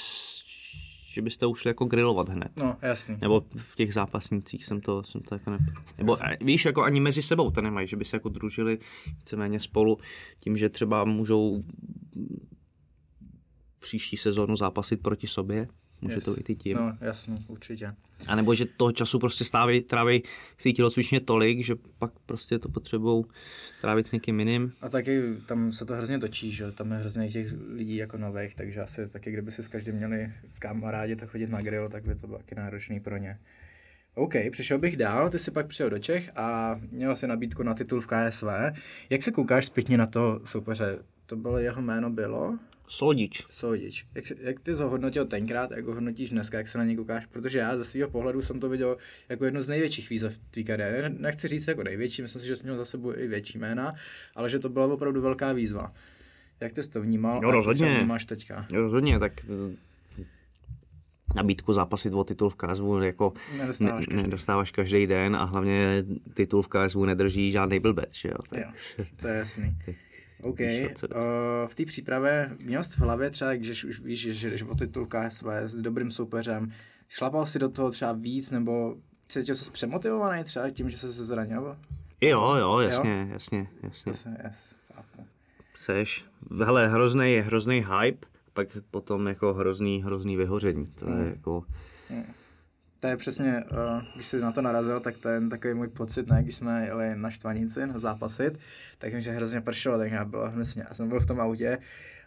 [1.19, 2.53] že byste ušli jako grilovat hned.
[2.57, 3.17] No, jasný.
[3.21, 5.59] Nebo v těch zápasnících jsem to, jsem to jako ne...
[5.99, 6.47] Nebo jasný.
[6.47, 9.99] víš, jako ani mezi sebou to nemají, že by se jako družili víceméně spolu
[10.39, 11.65] tím, že třeba můžou
[13.79, 15.69] příští sezónu zápasit proti sobě.
[16.01, 16.25] Může yes.
[16.25, 16.77] to být i tím.
[16.77, 17.95] No, jasně, určitě.
[18.27, 20.23] A nebo že toho času prostě stáví, tráví
[20.57, 23.25] v té tělocvičně tolik, že pak prostě to potřebují
[23.81, 24.73] trávit s někým jiným.
[24.81, 28.55] A taky tam se to hrozně točí, že tam je hrozně těch lidí jako nových,
[28.55, 32.15] takže asi taky kdyby si s každým měli kamarádi to chodit na grill, tak by
[32.15, 33.39] to bylo taky náročný pro ně.
[34.15, 37.75] OK, přišel bych dál, ty si pak přijel do Čech a měl si nabídku na
[37.75, 38.47] titul v KSV.
[39.11, 40.99] Jak se koukáš zpětně na to soupeře?
[41.27, 42.59] To bylo jeho jméno bylo?
[42.89, 43.47] Soldič.
[43.51, 44.07] Soldič.
[44.15, 47.27] Jak, jak ty ho hodnotil tenkrát, jak ho hodnotíš dneska, jak se na něj koukáš?
[47.27, 48.97] Protože já ze svého pohledu jsem to viděl
[49.29, 51.09] jako jedno z největších výzev v tvý kariéře.
[51.19, 53.95] Nechci říct jako největší, myslím si, že jsi měl za sebou i větší jména,
[54.35, 55.93] ale že to byla opravdu velká výzva.
[56.61, 57.41] Jak ty jsi to vnímal?
[57.43, 58.05] Jo, rozhodně.
[58.07, 58.67] máš teďka?
[58.73, 59.77] Jo, rozhodně, tak eh,
[61.37, 66.63] nabídku zápasit o titul v KSV jako nedostáváš, ne, nedostáváš každý den a hlavně titul
[66.63, 68.39] v KSV nedrží žádný blbec, že jo?
[68.51, 68.61] Tak.
[68.61, 69.77] jo to je jasný.
[70.43, 70.59] OK.
[70.61, 71.17] Uh,
[71.67, 75.07] v té přípravě měl jsi v hlavě třeba, když už víš, že jdeš o titul
[75.07, 76.73] KSV s dobrým soupeřem,
[77.09, 78.97] šlapal si do toho třeba víc, nebo
[79.29, 81.77] cítil jsi přemotivovaný třeba tím, že jsi se zranil?
[82.21, 83.27] Jo, jo, jasně, jo?
[83.33, 84.11] jasně, jasně.
[84.11, 84.77] Yes, yes,
[85.77, 86.25] Seš,
[86.65, 90.87] hele, hrozný, hrozný hype, pak potom jako hrozný, hrozný vyhoření.
[90.87, 91.29] To je hmm.
[91.29, 91.65] jako...
[92.11, 92.35] Hmm
[93.01, 96.31] to je přesně, uh, když jsi na to narazil, tak to je takový můj pocit,
[96.31, 98.59] ne, když jsme jeli na Štvanici na zápasit,
[98.99, 100.85] tak vím, že hrozně pršelo, tak já bylo hnusně.
[100.89, 101.79] Já jsem byl v tom autě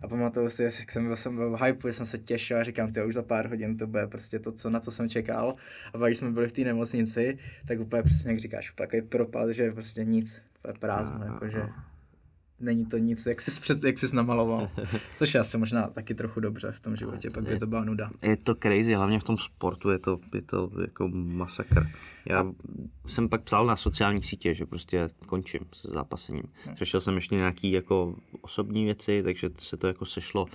[0.04, 2.64] a pamatuju si, že jsem byl, jsem byl v hype, že jsem se těšil a
[2.64, 5.56] říkám, ty už za pár hodin to bude prostě to, co, na co jsem čekal.
[5.94, 9.02] A pak, když jsme byli v té nemocnici, tak úplně přesně, jak říkáš, úplně takový
[9.02, 11.64] propad, že prostě nic, úplně prázdno, jakože
[12.62, 14.70] není to nic, jak jsi, před, jak jsi namaloval.
[15.18, 18.12] Což je asi možná taky trochu dobře v tom životě, pak by to byla nuda.
[18.22, 21.88] Je to crazy, hlavně v tom sportu je to, je to jako masakr.
[22.26, 22.46] Já
[23.08, 26.44] jsem pak psal na sociální sítě, že prostě končím se zápasením.
[26.74, 30.46] Řešil jsem ještě nějaký jako osobní věci, takže se to jako sešlo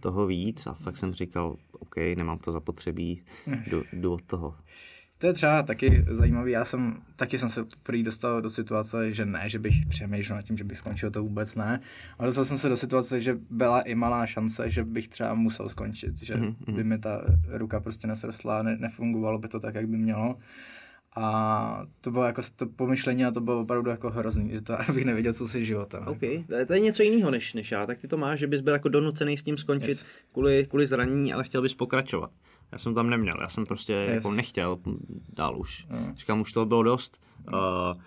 [0.00, 3.22] toho víc a fakt jsem říkal, OK, nemám to zapotřebí,
[3.66, 4.54] jdu, jdu od toho.
[5.18, 6.52] To je třeba taky zajímavý.
[6.52, 10.42] Já jsem, taky jsem se prý dostal do situace, že ne, že bych přemýšlel nad
[10.42, 11.80] tím, že bych skončil, to vůbec ne.
[12.18, 15.68] Ale dostal jsem se do situace, že byla i malá šance, že bych třeba musel
[15.68, 16.74] skončit, že mm-hmm.
[16.74, 20.36] by mi ta ruka prostě nesrostla, ne, nefungovalo by to tak, jak by mělo.
[21.16, 25.04] A to bylo jako to pomyšlení a to bylo opravdu jako hrozný, že to bych
[25.04, 26.02] nevěděl, co si životem.
[26.06, 27.86] OK, to je, to je něco jiného než, než já.
[27.86, 30.06] Tak ty to máš, že bys byl jako donucený s tím skončit yes.
[30.32, 32.30] kvůli, kvůli zranění, ale chtěl bys pokračovat.
[32.74, 34.12] Já jsem tam neměl, já jsem prostě yes.
[34.12, 34.78] jako nechtěl
[35.32, 35.86] dál už.
[35.90, 36.14] Mm.
[36.16, 37.20] Říkám, už toho bylo dost.
[37.46, 37.54] Mm.
[37.54, 38.02] Uh,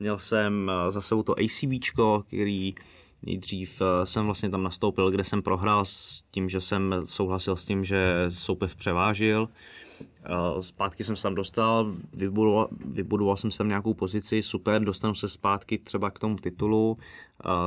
[0.00, 2.74] měl jsem uh, za sebou to ACBčko, který
[3.22, 7.66] nejdřív uh, jsem vlastně tam nastoupil, kde jsem prohrál s tím, že jsem souhlasil s
[7.66, 9.42] tím, že soupeř převážil.
[9.42, 9.48] Uh,
[10.60, 15.28] zpátky jsem se tam dostal, vybudoval, vybudoval jsem se tam nějakou pozici, super, dostanu se
[15.28, 16.98] zpátky třeba k tomu titulu,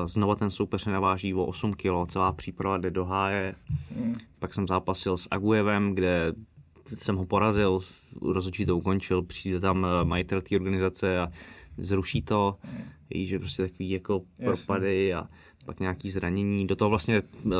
[0.06, 3.56] Znova ten soupeř naváží o 8 kg, celá příprava jde do háje.
[3.96, 4.16] Mm.
[4.40, 6.34] Pak jsem zápasil s Agujevem, kde
[6.94, 7.80] jsem ho porazil,
[8.22, 11.32] rozhodčí to ukončil, přijde tam eh, majitel té organizace a
[11.78, 12.58] zruší to.
[12.64, 12.84] Mm.
[13.10, 15.30] Ví, že prostě takový jako propady a
[15.66, 16.68] pak nějaký zranění.
[16.68, 17.54] Do toho vlastně uh,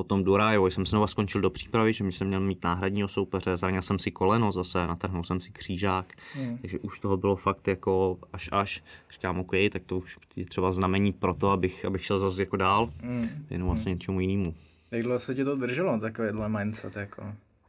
[0.00, 3.98] potom Durajovo jsem znova skončil do přípravy, že jsem měl mít náhradního soupeře, zranil jsem
[3.98, 6.06] si koleno zase, natrhnul jsem si křížák,
[6.38, 6.58] mm.
[6.58, 8.84] takže už toho bylo fakt jako až až.
[9.12, 12.56] Říkám, OK, tak to už je třeba znamení pro to, abych, abych šel zase jako
[12.56, 13.28] dál, mm.
[13.50, 13.94] jenom vlastně mm.
[13.94, 14.54] něčemu jinému.
[14.90, 17.22] Jak dlouho se ti to drželo, takovýhle mindset jako?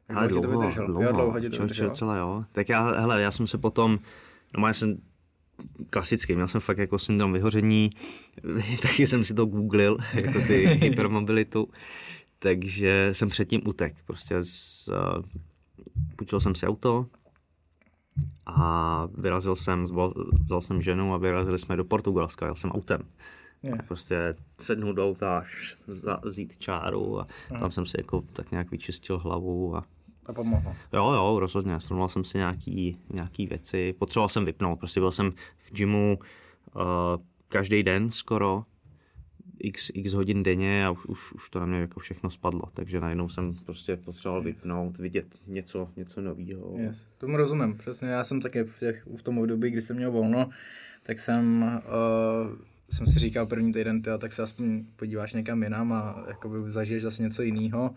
[0.09, 0.85] Jak ale dlouho, to?
[0.85, 1.91] Dlouho, jo, dlouho ti to čo, vydrželo?
[1.91, 2.45] Celé, jo.
[2.51, 3.99] Tak já, hele, já jsem se potom,
[4.57, 4.97] no já jsem
[5.89, 7.89] klasicky, měl jsem fakt jako syndrom vyhoření,
[8.81, 11.69] taky jsem si to googlil, jako ty hypermobilitu
[12.43, 13.95] takže jsem předtím utek.
[14.05, 15.23] Prostě z, uh,
[16.15, 17.05] půjčil jsem si auto
[18.45, 20.13] a vyrazil jsem, vzal,
[20.45, 23.01] vzal jsem ženu a vyrazili jsme do Portugalska, jel jsem autem.
[23.63, 23.79] Yeah.
[23.79, 25.43] A prostě sednout do auta,
[26.23, 27.59] vzít čáru a uh-huh.
[27.59, 29.85] tam jsem si jako tak nějak vyčistil hlavu a
[30.25, 30.75] to pomohlo.
[30.93, 31.79] Jo, jo, rozhodně.
[31.79, 33.93] Srovnal jsem si nějaký, nějaký věci.
[33.93, 34.79] Potřeboval jsem vypnout.
[34.79, 36.19] Prostě byl jsem v gymu
[36.75, 36.81] uh,
[37.47, 38.63] každý den skoro
[39.63, 42.99] x, x hodin denně a už, už, už to na mě jako všechno spadlo, takže
[42.99, 44.55] najednou jsem prostě potřeboval yes.
[44.55, 46.75] vypnout, vidět něco, něco nového.
[46.77, 47.07] Yes.
[47.17, 50.49] Tomu rozumím, přesně, já jsem také v, těch, v tom období, kdy jsem měl volno,
[51.03, 51.63] tak jsem,
[52.43, 52.55] uh,
[52.89, 57.01] jsem si říkal první týden, tyjo, tak se aspoň podíváš někam jinam a jakoby zažiješ
[57.01, 57.95] zase něco jiného.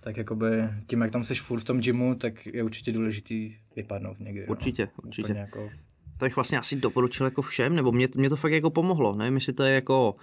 [0.00, 0.46] Tak jakoby
[0.86, 4.46] tím, jak tam seš furt v tom gymu, tak je určitě důležitý vypadnout někdy.
[4.46, 5.04] Určitě, no.
[5.04, 5.32] určitě.
[5.32, 5.70] Jako...
[6.18, 9.34] To bych vlastně asi doporučil jako všem, nebo mě, mě to fakt jako pomohlo, nevím,
[9.34, 10.16] jestli to je jako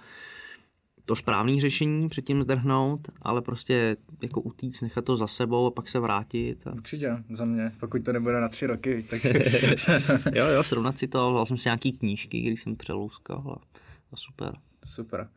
[1.04, 5.88] to správné řešení předtím zdrhnout, ale prostě jako utíct, nechat to za sebou a pak
[5.88, 6.66] se vrátit.
[6.66, 6.72] A...
[6.72, 9.24] Určitě, za mě, pokud to nebude na tři roky, tak...
[10.34, 13.78] jo, jo, srovnat si to, vzal jsem si nějaký knížky, když jsem přelouskal a,
[14.12, 14.54] a super.
[14.84, 15.28] Super.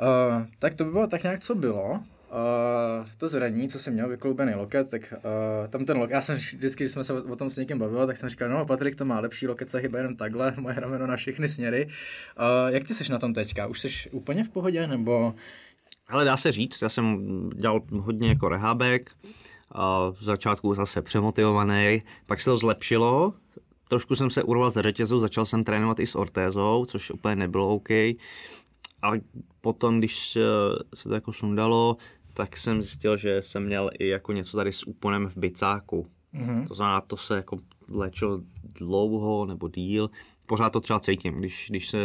[0.00, 2.00] Uh, tak to by bylo tak nějak, co bylo.
[2.34, 6.36] Uh, to zranění, co jsem měl, vykloubený loket, tak uh, tam ten loket, já jsem
[6.36, 9.04] vždycky, když jsme se o tom s někým bavili, tak jsem říkal, no Patrik to
[9.04, 11.86] má lepší loket, se hýbe jenom takhle, moje rameno na všechny směry.
[11.86, 13.66] Uh, jak ty jsi na tom teďka?
[13.66, 15.34] Už jsi úplně v pohodě, nebo...
[16.08, 17.20] Ale dá se říct, já jsem
[17.50, 19.10] dělal hodně jako rehabek,
[20.10, 23.34] v začátku zase přemotivovaný, pak se to zlepšilo,
[23.88, 27.74] trošku jsem se urval ze řetězu, začal jsem trénovat i s ortézou, což úplně nebylo
[27.74, 27.90] OK.
[27.90, 29.12] A
[29.60, 30.38] potom, když
[30.94, 31.96] se to jako sundalo,
[32.34, 36.06] tak jsem zjistil, že jsem měl i jako něco tady s úponem v bicáku.
[36.34, 36.68] Mm-hmm.
[36.68, 38.40] To znamená, to se jako léčilo
[38.78, 40.10] dlouho nebo díl.
[40.46, 41.98] Pořád to třeba cítím, když, když se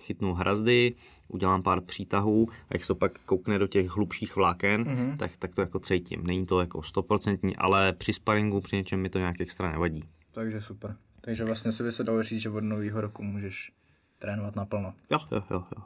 [0.00, 0.94] chytnu hrazdy,
[1.28, 5.16] udělám pár přítahů a jak se pak koukne do těch hlubších vláken, mm-hmm.
[5.16, 6.26] tak, tak to jako cítím.
[6.26, 10.04] Není to jako stoprocentní, ale při sparingu při něčem mi to nějak extra nevadí.
[10.32, 10.96] Takže super.
[11.20, 13.72] Takže vlastně si by se dalo říct, že od nového roku můžeš
[14.18, 14.94] trénovat naplno.
[15.10, 15.82] Jo, jo, jo, jo.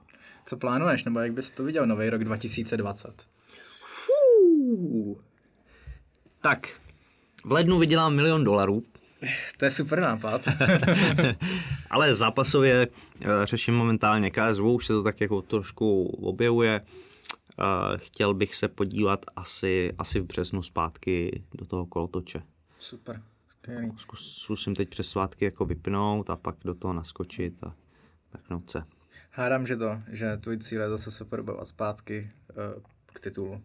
[0.46, 3.26] Co plánuješ, nebo jak bys to viděl nový rok 2020?
[6.42, 6.68] Tak,
[7.44, 8.82] v lednu vydělám milion dolarů.
[9.56, 10.48] To je super nápad.
[11.90, 12.88] Ale zápasově
[13.20, 16.80] eh, řeším momentálně KSV, už se to tak jako trošku objevuje.
[17.58, 22.42] Uh, chtěl bych se podívat asi, asi v březnu zpátky do toho kolotoče.
[22.78, 23.22] Super.
[23.96, 27.74] Zkus, zkusím teď přes svátky jako vypnout a pak do toho naskočit a
[28.32, 28.84] vrknout se.
[29.30, 33.62] Hádám, že to, že tvůj cíl je zase se probovat zpátky uh, k titulu.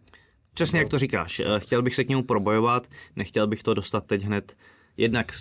[0.54, 1.40] Přesně jak to říkáš.
[1.40, 4.56] Eh, chtěl bych se k němu probojovat, nechtěl bych to dostat teď hned
[4.98, 5.32] jednak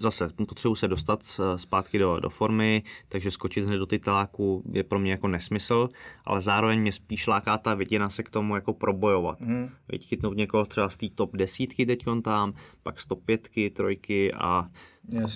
[0.00, 4.98] zase potřebuji se dostat zpátky do, do formy, takže skočit hned do tituláku je pro
[4.98, 5.88] mě jako nesmysl,
[6.24, 9.40] ale zároveň mě spíš láká ta vidina se k tomu jako probojovat.
[9.40, 9.70] Mm.
[9.92, 14.32] Víť, chytnout někoho třeba z té top desítky teď tam, pak z top pětky, trojky
[14.32, 14.68] a, a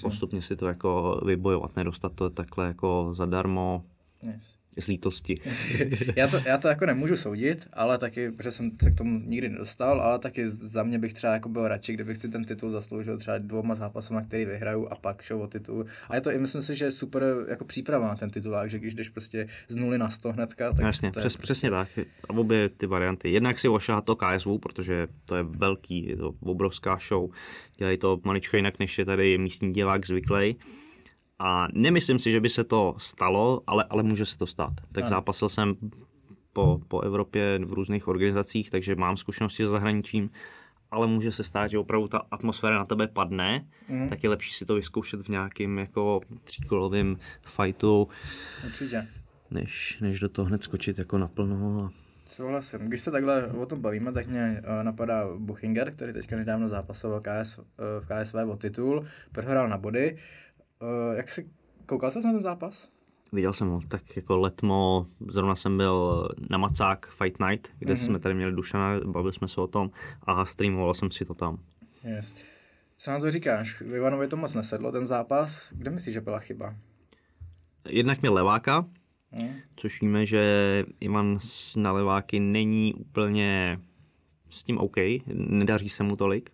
[0.02, 3.85] postupně si to jako vybojovat, nedostat to takhle jako zadarmo.
[4.22, 5.34] Yes z lítosti.
[6.16, 9.48] já, to, já to jako nemůžu soudit, ale taky, protože jsem se k tomu nikdy
[9.48, 13.18] nedostal, ale taky za mě bych třeba jako byl radši, kdybych si ten titul zasloužil
[13.18, 15.84] třeba dvoma zápasama, který vyhraju a pak šel o titul.
[16.08, 18.78] A je to i myslím si, že je super jako příprava na ten titulák, že
[18.78, 21.52] když jdeš prostě z nuly na sto hnedka, tak Jasně, to přes, prostě...
[21.52, 21.88] přesně tak.
[22.28, 23.30] A obě ty varianty.
[23.30, 27.30] Jednak si ošahat to KSV, protože to je velký, je to obrovská show.
[27.76, 30.56] Dělají to maličko jinak, než je tady místní divák zvyklý
[31.42, 34.72] a nemyslím si, že by se to stalo, ale, ale může se to stát.
[34.92, 35.11] Tak ano.
[35.11, 35.74] zápasil jsem
[36.53, 40.31] po, po Evropě v různých organizacích, takže mám zkušenosti s zahraničím,
[40.90, 44.09] ale může se stát, že opravdu ta atmosféra na tebe padne, mm.
[44.09, 48.09] tak je lepší si to vyzkoušet v nějakým jako tříkolovým fightu,
[48.66, 49.09] Určitě.
[49.50, 51.85] Než, než do toho hned skočit jako naplno.
[51.85, 51.90] A...
[52.26, 52.81] Souhlasím.
[52.81, 57.20] Když se takhle o tom bavíme, tak mě uh, napadá Buchinger, který teďka nedávno zápasoval
[57.20, 57.64] KS, uh,
[58.00, 60.16] v KSV o titul, prohrál na body.
[60.80, 61.50] Uh, jak jsi,
[61.86, 62.90] koukal jsi na ten zápas?
[63.32, 68.04] Viděl jsem ho, tak jako letmo, zrovna jsem byl na Macák Fight Night, kde mm-hmm.
[68.04, 69.90] jsme tady měli Dušana, bavili jsme se o tom
[70.22, 71.58] a streamoval jsem si to tam.
[72.04, 72.34] Yes.
[72.96, 73.82] Co na to říkáš?
[73.94, 75.72] Ivanovi to moc nesedlo, ten zápas.
[75.76, 76.76] Kde myslíš, že byla chyba?
[77.88, 78.86] Jednak měl leváka,
[79.32, 79.50] mm.
[79.76, 81.38] což víme, že Ivan
[81.76, 83.80] na leváky není úplně
[84.50, 84.96] s tím OK,
[85.34, 86.50] nedaří se mu tolik.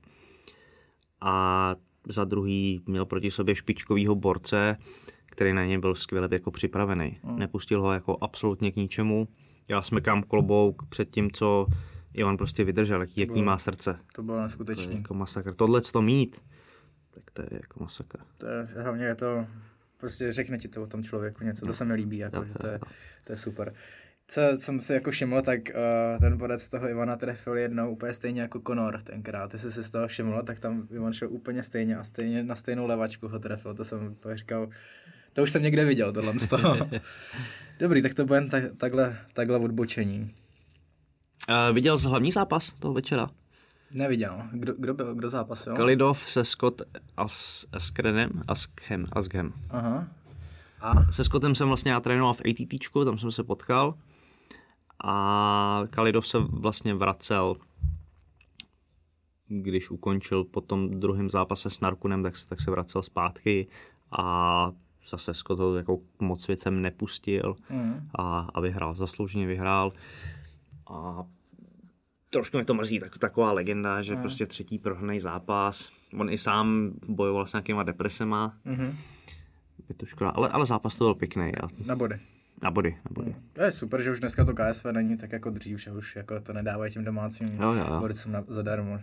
[1.20, 1.74] A
[2.08, 4.76] za druhý měl proti sobě špičkovýho borce,
[5.26, 7.18] který na něj byl skvěle jako připravený.
[7.22, 7.38] Mm.
[7.38, 9.28] Nepustil ho jako absolutně k ničemu.
[9.68, 11.66] Já smekám klobouk před tím, co
[12.14, 13.98] Ivan prostě vydržel, jaký, jaký má srdce.
[14.14, 14.84] To bylo neskutečný.
[14.84, 15.54] To je jako masakr.
[15.54, 16.40] Tohle to mít,
[17.10, 18.18] tak to je jako masakr.
[18.38, 19.46] To je, hlavně je to,
[19.96, 22.66] prostě řekne ti to o tom člověku něco, to se mi líbí, jako, že to
[22.66, 22.80] je,
[23.24, 23.74] to je super
[24.28, 28.40] co jsem si jako všiml, tak uh, ten bodec toho Ivana trefil jednou úplně stejně
[28.40, 29.50] jako Conor tenkrát.
[29.50, 32.54] Ty jsi si z toho všiml, tak tam Ivan šel úplně stejně a stejně na
[32.54, 33.74] stejnou levačku ho trefil.
[33.74, 34.68] To jsem to říkal,
[35.32, 36.76] to už jsem někde viděl, tohle z toho.
[37.78, 40.34] Dobrý, tak to bude tak, takhle, takhle odbočení.
[41.50, 43.30] Uh, viděl jsi hlavní zápas toho večera?
[43.90, 44.42] Neviděl.
[44.52, 45.74] Kdo, kdo byl, kdo zápasil?
[45.74, 46.82] Kalidov se Scott
[47.16, 49.52] As, Askrenem, Askhem, Askhem.
[49.70, 50.08] Aha.
[50.80, 51.12] A?
[51.12, 53.94] Se Scottem jsem vlastně já trénoval v ATT, tam jsem se potkal
[55.08, 57.56] a Kalidov se vlastně vracel
[59.48, 63.66] když ukončil po tom druhém zápase s Narkunem, tak se, tak se vracel zpátky
[64.18, 64.72] a
[65.08, 68.08] zase Scott ho jako moc věcem nepustil mm.
[68.14, 69.92] a, a vyhrál, zaslouženě vyhrál.
[70.90, 71.24] A
[72.30, 74.22] trošku mě to mrzí, tak, taková legenda, že mm.
[74.22, 75.90] prostě třetí prohraný zápas.
[76.18, 78.54] On i sám bojoval s nějakýma depresema.
[78.66, 78.94] Mm-hmm.
[79.88, 81.52] Je to škoda, ale, ale zápas to byl pěkný.
[81.62, 81.68] A...
[81.86, 82.18] Na body.
[82.62, 83.30] Na body, na body.
[83.30, 86.16] No, to je super, že už dneska to KSV není tak jako dřív, že už
[86.16, 88.00] jako to nedávají těm domácím jo, jo.
[88.00, 89.00] bodicům na, zadarmo.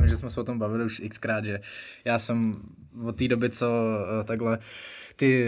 [0.00, 1.60] Vím, že jsme se o tom bavili už xkrát, že
[2.04, 2.62] já jsem
[3.04, 4.58] od té doby, co uh, takhle
[5.16, 5.46] ty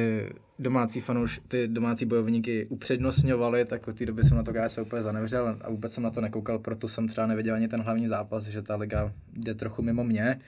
[0.58, 5.02] domácí fanouš, ty domácí bojovníky upřednostňovali, tak od té doby jsem na to KSV úplně
[5.02, 8.44] zanevřel a vůbec jsem na to nekoukal, proto jsem třeba neviděl ani ten hlavní zápas,
[8.44, 10.40] že ta liga jde trochu mimo mě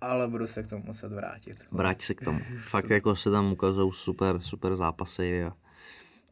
[0.00, 1.64] ale budu se k tomu muset vrátit.
[1.70, 2.40] Vrať se k tomu.
[2.58, 5.52] Fakt jako se tam ukazují super, super zápasy a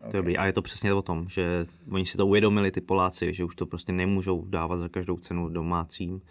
[0.00, 0.10] Okay.
[0.10, 0.36] To je dobrý.
[0.36, 3.54] A je to přesně o tom, že oni si to uvědomili, ty Poláci, že už
[3.54, 6.22] to prostě nemůžou dávat za každou cenu domácím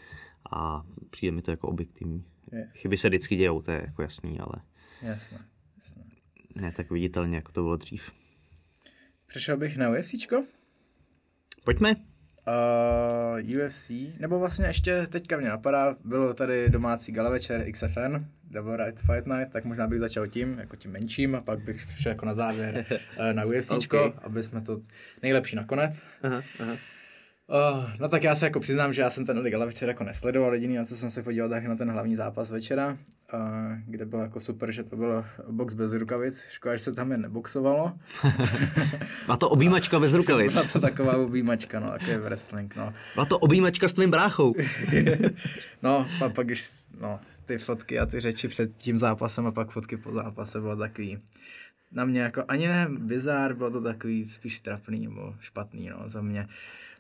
[0.52, 2.26] a přijde mi to jako objektivní.
[2.52, 2.74] Yes.
[2.74, 4.54] Chyby se vždycky dějou, to je jako jasný, ale
[5.02, 5.40] jasné,
[5.76, 6.04] jasné.
[6.56, 8.12] ne tak viditelně, jako to bylo dřív.
[9.28, 10.46] Přešel bych na UFCčko?
[11.64, 11.96] Pojďme.
[12.48, 18.16] Uh, UFC, nebo vlastně ještě teďka mě napadá, bylo tady domácí gala večer XFN,
[18.52, 21.86] Double Right Fight Night, tak možná bych začal tím, jako tím menším, a pak bych
[21.86, 22.86] přišel jako na závěr
[23.18, 24.20] eh, na UFCčko, okay.
[24.24, 24.80] aby jsme to
[25.24, 26.04] nejlepší nakonec.
[26.24, 26.76] Aha, aha.
[27.50, 30.54] Uh, no tak já se jako přiznám, že já jsem ten gala večer jako nesledoval,
[30.54, 32.98] jediný, na co jsem se podíval, tak na ten hlavní zápas večera,
[33.34, 33.40] uh,
[33.86, 37.22] kde bylo jako super, že to bylo box bez rukavic, škoda, že se tam jen
[37.22, 37.94] neboxovalo.
[39.28, 40.56] Má to objímačka bez rukavic.
[40.56, 42.94] Má to taková objímačka, no, jako je wrestling, no.
[43.18, 44.54] Má to objímačka s tvým bráchou.
[45.84, 46.70] no, a pak už,
[47.02, 50.76] no, ty fotky a ty řeči před tím zápasem a pak fotky po zápase bylo
[50.76, 51.20] takový
[51.92, 56.22] na mě jako ani ne bizár, bylo to takový spíš trapný nebo špatný no, za
[56.22, 56.48] mě.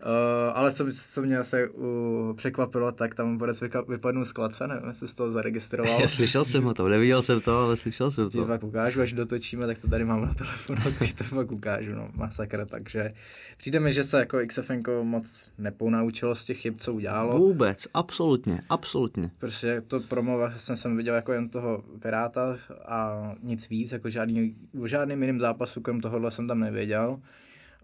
[0.06, 4.88] Uh, ale co, co mě asi uh, překvapilo, tak tam Borec vypadnul z klace, nevím,
[4.88, 6.02] jestli z toho zaregistroval.
[6.02, 8.30] Já slyšel jsem o tom, neviděl jsem to, ale slyšel jsem to.
[8.30, 11.91] Ti pak ukážu, až dotočíme, tak to tady mám na telefonu, tak to pak ukážu,
[11.91, 13.14] no, masakra, takže
[13.58, 17.38] přijde mi, že se jako XFN moc neponaučilo z těch chyb, co udělalo.
[17.38, 19.32] Vůbec, absolutně, absolutně.
[19.38, 24.56] Prostě to promo jsem, jsem viděl jako jen toho Piráta a nic víc, jako žádný,
[24.82, 27.20] o žádným jiným zápasu, krom tohohle jsem tam nevěděl.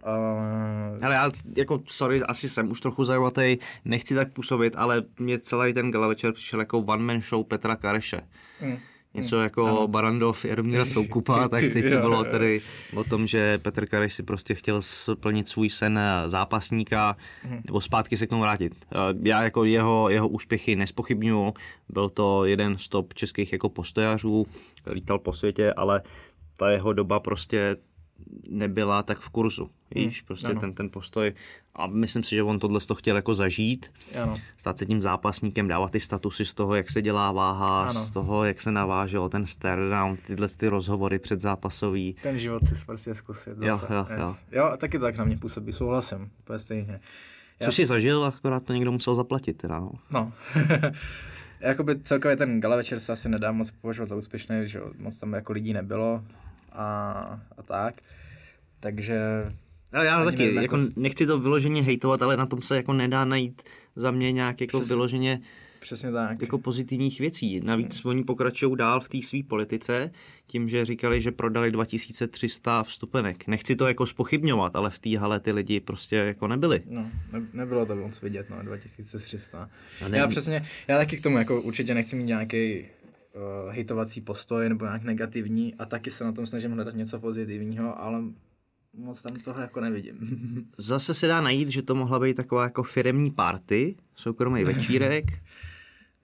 [0.05, 1.05] Uh...
[1.05, 5.73] Ale já, jako, sorry, asi jsem už trochu zajatý, nechci tak působit, ale mě celý
[5.73, 8.21] ten gala večer přišel jako one man show Petra Kareše.
[8.61, 8.77] Mm.
[9.15, 9.43] Něco mm.
[9.43, 9.87] jako ano.
[9.87, 12.61] Barandov Jaromíra Soukupa, tak teď to bylo tedy
[12.95, 17.17] o tom, že Petr Kareš si prostě chtěl splnit svůj sen zápasníka,
[17.49, 17.61] mm.
[17.65, 18.85] nebo zpátky se k tomu vrátit.
[19.23, 21.53] Já jako jeho, jeho úspěchy nespochybnuju,
[21.89, 24.47] byl to jeden z top českých jako postojařů,
[24.91, 26.01] lítal po světě, ale
[26.57, 27.75] ta jeho doba prostě
[28.49, 29.69] nebyla tak v kurzu.
[29.95, 31.33] Víš, hmm, prostě ten, ten postoj.
[31.75, 33.91] A myslím si, že on tohle to chtěl jako zažít.
[34.23, 34.37] Ano.
[34.57, 37.99] Stát se tím zápasníkem, dávat ty statusy z toho, jak se dělá váha, ano.
[37.99, 42.15] z toho, jak se navážel ten stare down, tyhle ty rozhovory předzápasový.
[42.21, 43.57] Ten život si prostě zkusit.
[43.57, 43.85] Zase.
[43.93, 44.35] Jo, jo, jo.
[44.51, 46.99] jo, taky tak na mě působí, souhlasím, úplně stejně.
[47.59, 47.65] Já...
[47.65, 49.79] Co jsi zažil, akorát to někdo musel zaplatit teda.
[49.79, 49.91] No.
[50.11, 50.31] no.
[51.59, 55.33] Jakoby celkově ten gala večer se asi nedá moc považovat za úspěšný, že moc tam
[55.33, 56.23] jako lidí nebylo
[56.75, 58.01] a, a tak.
[58.79, 59.19] Takže
[59.93, 62.93] já, já taky, nevím, jako, jako nechci to vyloženě hejtovat, ale na tom se jako
[62.93, 63.61] nedá najít
[63.95, 65.41] za mě nějak jako Přes, vyloženě
[65.79, 66.41] Přesně tak.
[66.41, 67.61] jako pozitivních věcí.
[67.63, 68.09] Navíc hmm.
[68.09, 70.11] oni pokračují dál v té své politice
[70.47, 73.47] tím, že říkali, že prodali 2300 vstupenek.
[73.47, 76.83] Nechci to jako spochybňovat, ale v té hale ty lidi prostě jako nebyli.
[76.89, 79.69] No, ne, nebylo to moc vidět, no, 2300.
[80.11, 82.85] Já přesně, já taky k tomu jako určitě nechci mít nějaký
[83.35, 88.01] uh, hejtovací postoj nebo nějak negativní a taky se na tom snažím hledat něco pozitivního,
[88.01, 88.21] ale
[88.93, 90.19] moc tam toho jako nevidím.
[90.77, 95.25] Zase se dá najít, že to mohla být taková jako firemní party, soukromý večírek,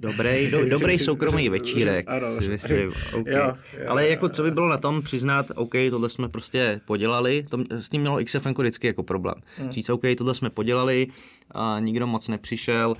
[0.02, 2.92] Dobrý, do, dobrý soukromý večírek, ano, si myslím.
[3.14, 3.34] Okay.
[3.34, 7.46] Jo, jo, Ale jako co by bylo na tom přiznat, OK, tohle jsme prostě podělali,
[7.50, 9.36] to, s tím mělo XFN vždycky jako problém.
[9.58, 9.72] Hmm.
[9.72, 11.08] Říct, OK, tohle jsme podělali,
[11.52, 12.96] a nikdo moc nepřišel,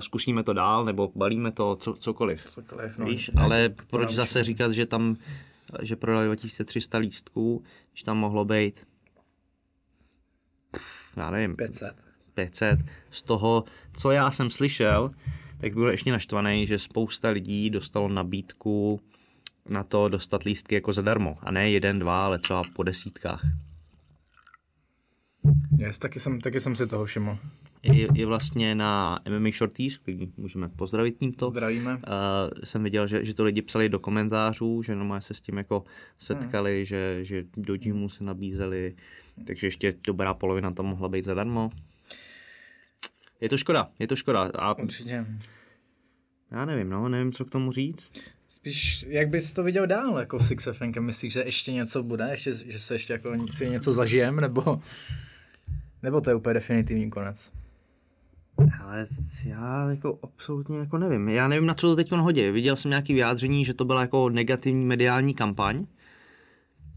[0.00, 2.44] zkusíme to dál, nebo balíme to, co, cokoliv.
[2.44, 3.06] Cokoliv, no.
[3.06, 5.16] Víš, ale proč zase říkat, že tam,
[5.82, 8.86] že prodali 2300 lístků, když tam mohlo být,
[11.16, 11.94] já nevím, 500.
[12.34, 12.80] 500.
[13.10, 13.64] Z toho,
[13.96, 15.10] co já jsem slyšel,
[15.58, 19.00] tak byl ještě naštvaný, že spousta lidí dostalo nabídku
[19.68, 21.38] na to dostat lístky jako zadarmo.
[21.42, 23.42] A ne jeden, dva, ale třeba po desítkách.
[25.78, 27.38] Yes, taky jsem, taky jsem si toho všiml
[27.82, 31.50] je, je vlastně na MMA Shorties, který můžeme pozdravit tímto.
[31.50, 31.94] Zdravíme.
[31.94, 32.00] Uh,
[32.64, 35.84] jsem viděl, že, že to lidi psali do komentářů, že normálně se s tím jako
[36.18, 36.84] setkali, hmm.
[36.84, 38.94] že, že do gymu se nabízeli,
[39.46, 41.70] takže ještě dobrá polovina tam mohla být zadarmo.
[43.40, 44.50] Je to škoda, je to škoda.
[44.54, 45.26] A Určitě.
[46.50, 48.12] Já nevím, no, nevím, co k tomu říct.
[48.48, 50.96] Spíš, jak bys to viděl dál, jako Six FNK?
[50.96, 52.28] Myslíš, že ještě něco bude?
[52.30, 54.82] Ještě, že se ještě jako si něco zažijem, nebo,
[56.02, 57.52] nebo to je úplně definitivní konec?
[58.82, 59.06] Ale
[59.44, 61.28] já jako absolutně jako nevím.
[61.28, 62.50] Já nevím, na co to teď hodí.
[62.50, 65.86] Viděl jsem nějaký vyjádření, že to byla jako negativní mediální kampaň,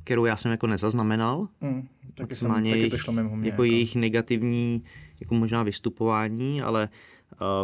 [0.03, 1.47] kterou já jsem jako nezaznamenal.
[1.61, 1.87] Mm,
[2.17, 3.49] taky, jsem, taky jejich, to šlo mimo mě.
[3.49, 4.83] Jako, jako jejich negativní,
[5.19, 6.89] jako možná vystupování, ale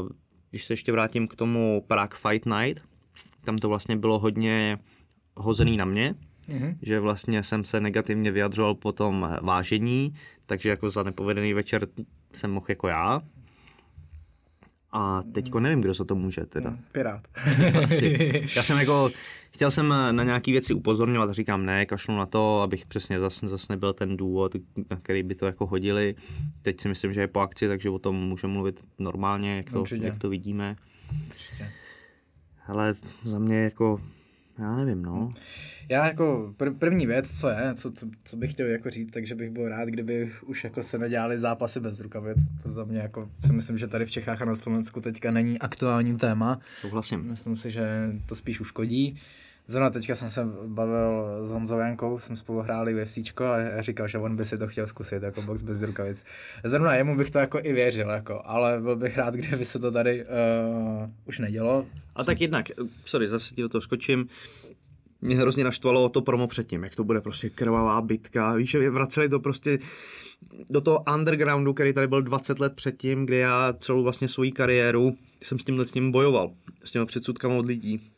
[0.01, 0.09] uh,
[0.49, 2.85] když se ještě vrátím k tomu Prague Fight Night,
[3.43, 4.77] tam to vlastně bylo hodně
[5.35, 6.15] hozený na mě,
[6.47, 6.77] mm-hmm.
[6.81, 10.13] že vlastně jsem se negativně vyjadřoval po tom vážení,
[10.45, 11.87] takže jako za nepovedený večer
[12.33, 13.21] jsem mohl jako já,
[14.91, 16.69] a teďko nevím, kdo za to může teda.
[16.69, 17.21] Hmm, pirát.
[17.85, 18.47] Asi.
[18.55, 19.09] Já jsem jako,
[19.51, 23.47] chtěl jsem na nějaké věci upozorňovat a říkám ne, kašlu na to, abych přesně zase
[23.47, 24.55] zas nebyl ten důvod,
[24.89, 26.15] na který by to jako hodili.
[26.61, 29.83] Teď si myslím, že je po akci, takže o tom můžeme mluvit normálně, jak to,
[30.01, 30.75] jak to vidíme.
[31.27, 31.71] Určitě.
[32.67, 34.01] Ale za mě jako
[34.59, 35.31] já nevím, no.
[35.89, 39.35] Já jako pr- první věc, co je, co, co, co bych chtěl jako říct, takže
[39.35, 42.37] bych byl rád, kdyby už jako se nedělali zápasy bez rukavic.
[42.63, 45.59] To za mě jako si myslím, že tady v Čechách a na Slovensku teďka není
[45.59, 46.59] aktuální téma.
[46.81, 47.19] Souhlasím.
[47.19, 49.19] Myslím si, že to spíš uškodí.
[49.69, 54.17] Zrovna teďka jsem se bavil s Honzou Jankou, jsme spolu hráli UFCčko a říkal, že
[54.17, 56.25] on by si to chtěl zkusit, jako box bez rukavic.
[56.63, 59.91] Zrovna jemu bych to jako i věřil, jako, ale byl bych rád, kdyby se to
[59.91, 61.85] tady uh, už nedělo.
[62.15, 62.65] A tak jednak,
[63.05, 64.27] sorry, zase ti do toho skočím,
[65.21, 69.39] mě hrozně naštvalo to promo předtím, jak to bude prostě krvavá bitka, víš, vraceli to
[69.39, 69.79] prostě
[70.69, 75.17] do toho undergroundu, který tady byl 20 let předtím, kde já celou vlastně svoji kariéru
[75.43, 76.51] jsem s tímhle s ním bojoval,
[76.83, 78.11] s těmi předsudkami od lidí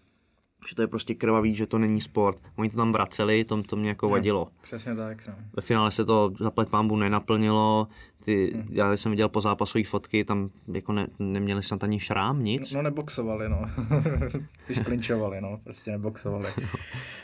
[0.68, 2.38] že to je prostě krvavý, že to není sport.
[2.56, 4.48] Oni to tam vraceli, to, to mě jako vadilo.
[4.62, 5.34] Přesně tak, no.
[5.54, 7.88] Ve finále se to zaplet pámbu nenaplnilo,
[8.24, 8.68] ty, hmm.
[8.72, 12.72] já jsem viděl po zápasové fotky, tam jako ne, neměli snad ani šrám, nic.
[12.72, 13.62] No, no neboxovali, no.
[14.64, 16.50] Spíš klinčovali, no, prostě neboxovali.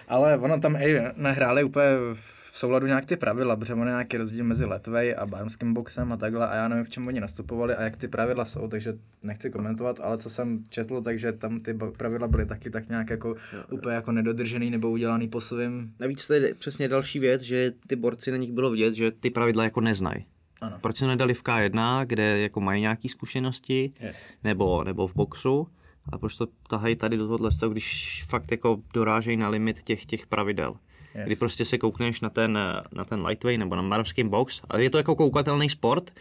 [0.07, 4.17] Ale ono tam i nehráli úplně v souladu nějak ty pravidla, protože on je nějaký
[4.17, 7.75] rozdíl mezi letvej a barmským boxem a takhle a já nevím, v čem oni nastupovali
[7.75, 8.93] a jak ty pravidla jsou, takže
[9.23, 13.27] nechci komentovat, ale co jsem četl, takže tam ty pravidla byly taky tak nějak jako
[13.27, 15.93] jo, úplně jako nedodržený nebo udělaný po svým.
[15.99, 19.29] Navíc to je přesně další věc, že ty borci na nich bylo vidět, že ty
[19.29, 20.25] pravidla jako neznají.
[20.61, 20.77] Ano.
[20.81, 24.29] Proč se nedali v K1, kde jako mají nějaké zkušenosti, yes.
[24.43, 25.67] nebo, nebo v boxu,
[26.11, 30.27] a proč to tahají tady do tohohle, když fakt jako dorážejí na limit těch, těch
[30.27, 30.75] pravidel.
[31.17, 31.25] Yes.
[31.25, 32.59] Kdy prostě se koukneš na ten,
[32.91, 36.11] na ten lightweight nebo na marovský box, ale je to jako koukatelný sport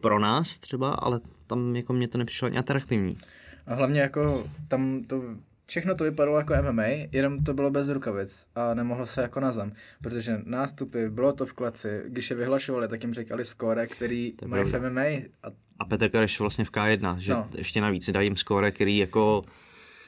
[0.00, 3.18] pro nás třeba, ale tam jako mě to nepřišlo ani atraktivní.
[3.66, 5.22] A hlavně jako tam to
[5.66, 9.52] všechno to vypadalo jako MMA, jenom to bylo bez rukavic a nemohlo se jako na
[9.52, 14.32] zem, protože nástupy, bylo to v klaci, když je vyhlašovali, tak jim říkali skóre, který
[14.32, 15.00] to mají v MMA.
[15.02, 15.48] A...
[15.78, 17.48] a Petr Kareš vlastně v K1, že no.
[17.54, 19.44] ještě navíc dají jim skóre, který jako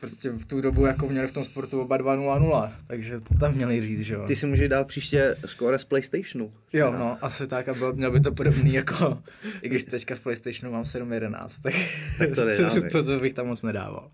[0.00, 4.00] prostě v tu dobu jako měli v tom sportu oba 2-0-0, takže tam měli říct,
[4.00, 4.24] že jo.
[4.26, 6.52] Ty si můžeš dát příště skóre z Playstationu.
[6.72, 9.22] Jo, no, asi tak a bylo, mělo by to podobný jako,
[9.62, 11.74] i když teďka v Playstationu mám 7-11, tak,
[12.18, 12.42] tak to,
[12.80, 14.10] to, to, to, bych tam moc nedával.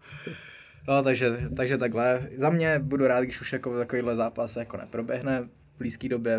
[0.88, 2.28] No, takže, takže takhle.
[2.36, 6.38] Za mě budu rád, když už jako takovýhle zápas jako neproběhne v blízké době.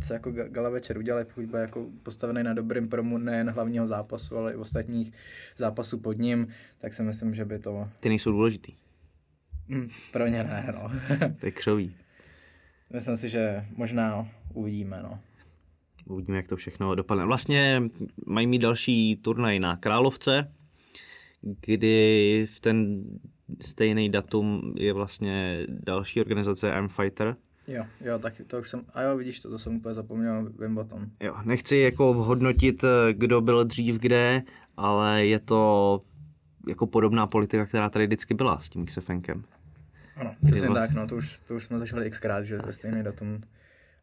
[0.00, 4.36] Se jako gala večer udělají, pokud bude jako postavený na dobrým promu nejen hlavního zápasu,
[4.36, 5.12] ale i ostatních
[5.56, 6.48] zápasů pod ním,
[6.78, 7.88] tak si myslím, že by to...
[8.00, 8.72] Ty nejsou důležitý.
[9.68, 10.90] Mm, pro ně ne, no.
[11.40, 11.94] to je křový.
[12.92, 15.20] Myslím si, že možná uvidíme, no.
[16.06, 17.24] Uvidíme, jak to všechno dopadne.
[17.24, 17.82] Vlastně
[18.26, 20.52] mají mít další turnaj na Královce,
[21.42, 23.04] kdy v ten
[23.60, 27.36] stejný datum je vlastně další organizace M Fighter.
[27.70, 30.78] Jo, jo, tak to už jsem, a jo, vidíš to, to jsem úplně zapomněl, vím
[30.78, 31.06] o tom.
[31.20, 34.42] Jo, nechci jako hodnotit, kdo byl dřív kde,
[34.76, 36.02] ale je to
[36.68, 39.44] jako podobná politika, která tady vždycky byla s tím XFNkem.
[40.16, 43.40] Ano, přesně tak, no, to už, to už jsme zažili xkrát, že ve stejný datum.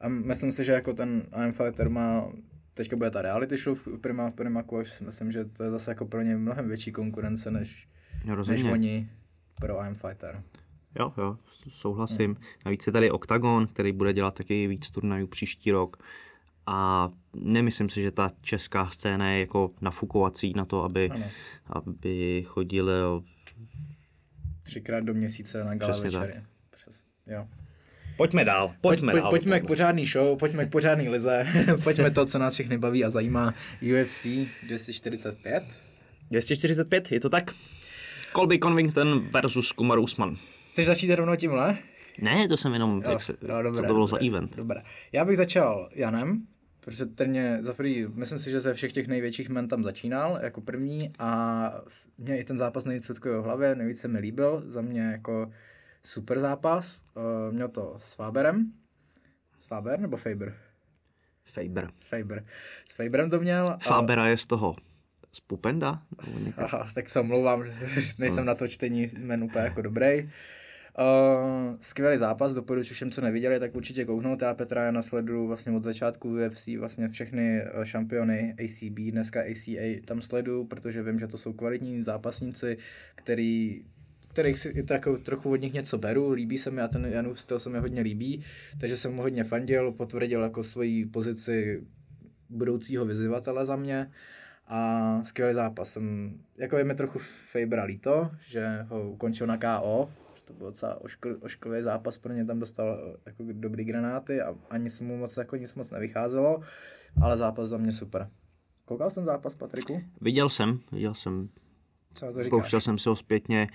[0.01, 2.32] A myslím si, že jako ten I'm Fighter má,
[2.74, 6.05] teďka bude ta reality show v Prima, Prima Quash, myslím, že to je zase jako
[6.05, 7.88] pro ně mnohem větší konkurence, než,
[8.26, 9.09] no, než oni
[9.61, 10.43] pro I'm Fighter.
[11.00, 11.38] Jo, jo,
[11.70, 12.26] souhlasím.
[12.26, 12.43] Hmm.
[12.66, 15.98] Navíc je tady Octagon, který bude dělat taky víc turnajů příští rok.
[16.66, 21.10] A nemyslím si, že ta česká scéna je jako nafukovací na to, aby,
[21.68, 22.91] aby chodili
[24.64, 26.34] třikrát do měsíce na gala Přesně večery.
[26.34, 26.43] Tak.
[26.70, 27.48] Přes, jo.
[28.18, 29.30] Pojďme dál, pojďme Pojď, dál.
[29.30, 31.48] Pojďme k pořádný show, pojďme k pořádný lize,
[31.84, 33.54] pojďme to, co nás všechny baví a zajímá.
[33.82, 34.28] UFC
[34.64, 35.64] 245.
[36.32, 37.52] 245, je to tak?
[38.36, 40.38] Colby Covington versus Kumar Usman.
[40.78, 41.78] Chceš začít rovnou tímhle?
[42.21, 44.55] Ne, to jsem jenom, jo, jak se, jo, dobré, co to bylo dobré, za event.
[44.55, 44.82] Dobré.
[45.11, 46.47] Já bych začal Janem,
[46.80, 50.39] protože ten mě za prvý, myslím si, že ze všech těch největších men tam začínal
[50.43, 51.82] jako první a
[52.17, 55.51] mě i ten zápas nejvíc v hlavě, nejvíc se mi líbil, za mě jako
[56.03, 57.03] super zápas.
[57.15, 58.71] Uh, měl to s Faberem.
[59.59, 60.55] S Faber nebo Faber?
[61.43, 61.91] Faber.
[61.99, 62.45] Faber.
[62.89, 63.78] S Faberem to měl.
[63.82, 64.75] Fabera je z toho
[65.32, 66.01] z Pupenda?
[66.57, 67.63] Aha, tak se omlouvám,
[68.19, 70.30] nejsem na to čtení jmen úplně jako dobrý.
[71.00, 74.41] Uh, skvělý zápas, doporučuji všem, co neviděli, tak určitě kouknout.
[74.41, 80.02] Já Petra já nasleduju vlastně od začátku UFC, vlastně všechny eh, šampiony ACB, dneska ACA
[80.06, 82.78] tam sleduju, protože vím, že to jsou kvalitní zápasníci,
[83.16, 83.84] který
[84.38, 87.60] kterých si jako trochu od nich něco beru, líbí se mi a ten Janův styl
[87.60, 88.43] se mi hodně líbí,
[88.80, 91.84] takže jsem mu hodně fandil, potvrdil jako svoji pozici
[92.50, 94.12] budoucího vyzývatele za mě
[94.68, 95.93] a skvělý zápas.
[95.93, 100.10] Jsem, jako je mi trochu Fabra líto, že ho ukončil na KO,
[100.48, 104.56] to byl docela oškl, ošklivý zápas, pro ně tam dostal eh, jako dobrý granáty a
[104.70, 106.62] ani se mu moc, jako nic moc nevycházelo,
[107.22, 108.30] ale zápas za mě super.
[108.86, 110.02] Koukal jsem zápas, Patriku?
[110.22, 111.50] Viděl jsem, viděl jsem.
[112.14, 112.50] Co to říkáš?
[112.50, 113.68] Pouštěl jsem si ho zpětně.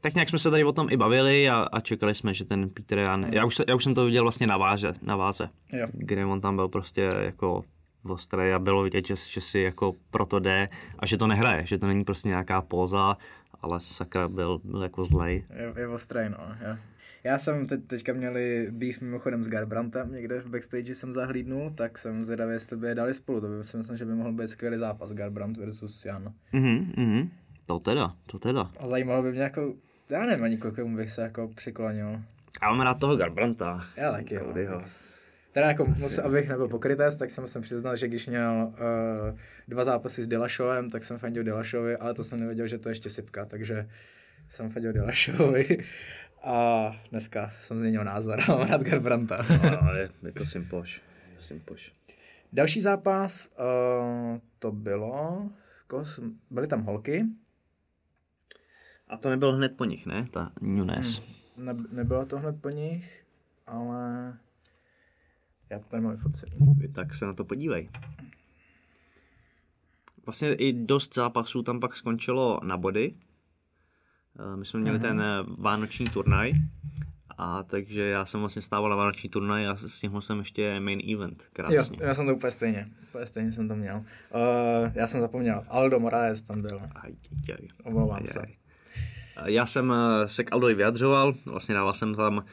[0.00, 2.70] Tak nějak jsme se tady o tom i bavili a, a čekali jsme, že ten
[2.70, 3.32] Peter Jan, mm.
[3.32, 5.86] já, už, já už jsem to viděl vlastně na váze, na váze jo.
[5.92, 7.64] kde on tam byl prostě jako
[8.08, 10.68] ostrý a bylo vidět, že, že si jako proto jde
[10.98, 13.16] a že to nehraje, že to není prostě nějaká póza,
[13.62, 15.44] ale sakra byl, byl jako zlej.
[15.54, 16.38] Je, je ostrý, no.
[16.60, 16.78] Já,
[17.24, 21.98] já jsem teď, teďka měli býv mimochodem s Garbrantem někde v backstage jsem zahlídnul, tak
[21.98, 23.40] jsem zvědavý, jestli by je dali spolu.
[23.40, 26.32] To by si myslím, že by mohl být skvělý zápas Garbrant versus Jan.
[26.52, 27.30] Mhm, mhm.
[27.66, 28.70] To teda, to teda.
[28.80, 29.74] A zajímalo by mě jako,
[30.10, 32.20] já nevím ani komu bych se jako přiklonil.
[32.62, 33.84] Já mám rád toho Garbranta.
[33.96, 34.80] Já taky, jo.
[35.56, 39.38] Teda jako, musím, abych nebyl pokrytec, tak jsem se přiznal, že když měl uh,
[39.68, 42.90] dva zápasy s Dilašovem, tak jsem fandil Dilašovi, ale to jsem nevěděl, že to je
[42.90, 43.88] ještě sypka, takže
[44.48, 45.84] jsem fandil Dilashovi
[46.42, 49.46] a dneska jsem změnil názor a mám rád Garbranta.
[49.62, 51.02] no, ale je to simpoš.
[51.38, 51.94] simpoš.
[52.52, 55.50] Další zápas, uh, to bylo,
[56.50, 57.24] byly tam holky.
[59.08, 60.28] A to nebylo hned po nich, ne?
[60.30, 61.22] Ta Nunes.
[61.56, 63.24] Hmm, ne, nebylo to hned po nich,
[63.66, 64.36] ale
[65.70, 66.18] já to tady mám
[66.92, 67.88] Tak se na to podívej.
[70.26, 73.14] Vlastně i dost zápasů tam pak skončilo na body.
[74.38, 75.02] Eh, my jsme měli mm-hmm.
[75.02, 76.52] ten eh, vánoční turnaj,
[77.38, 81.14] a takže já jsem vlastně stával na vánoční turnaj a s tím jsem ještě main
[81.14, 81.44] event.
[81.52, 81.76] Krásně.
[81.76, 82.88] Jo, já jsem to úplně stejně.
[83.08, 83.96] Úplně stejně jsem to měl.
[83.96, 85.64] Uh, já jsem zapomněl.
[85.68, 86.80] Aldo Moraes tam byl.
[86.94, 87.68] Aj, aj, aj.
[87.84, 88.65] Omlouvám se.
[89.44, 89.92] Já jsem
[90.26, 92.44] se k Aldovi vyjadřoval, vlastně dával jsem tam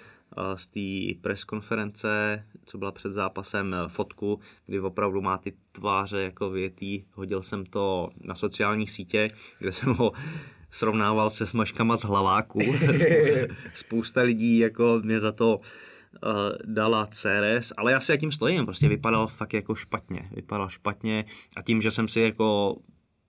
[0.55, 6.49] z té press konference, co byla před zápasem, fotku, kdy opravdu má ty tváře jako
[6.49, 7.03] větý.
[7.13, 10.11] Hodil jsem to na sociální sítě, kde jsem ho
[10.71, 12.59] srovnával se smažkama z hlaváků.
[13.73, 15.59] Spousta lidí jako mě za to
[16.65, 20.29] dala CRS, ale já si tím stojím, prostě vypadal fakt jako špatně.
[20.31, 21.25] Vypadal špatně
[21.57, 22.77] a tím, že jsem si jako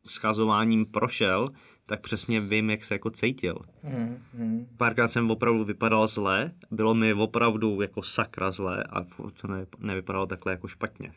[0.07, 1.49] schazováním prošel,
[1.87, 3.59] tak přesně vím, jak se jako cítil.
[3.83, 4.67] Mm, mm.
[4.77, 9.05] Párkrát jsem opravdu vypadal zle, bylo mi opravdu jako sakra zle a
[9.41, 11.13] to ne, nevypadalo takhle jako špatně.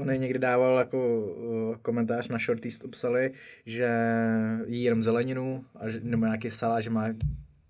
[0.00, 3.32] On někdy dával jako uh, komentář na Shortist psali,
[3.66, 3.88] že
[4.66, 7.04] jí jenom zeleninu a že, nebo nějaký salát, že má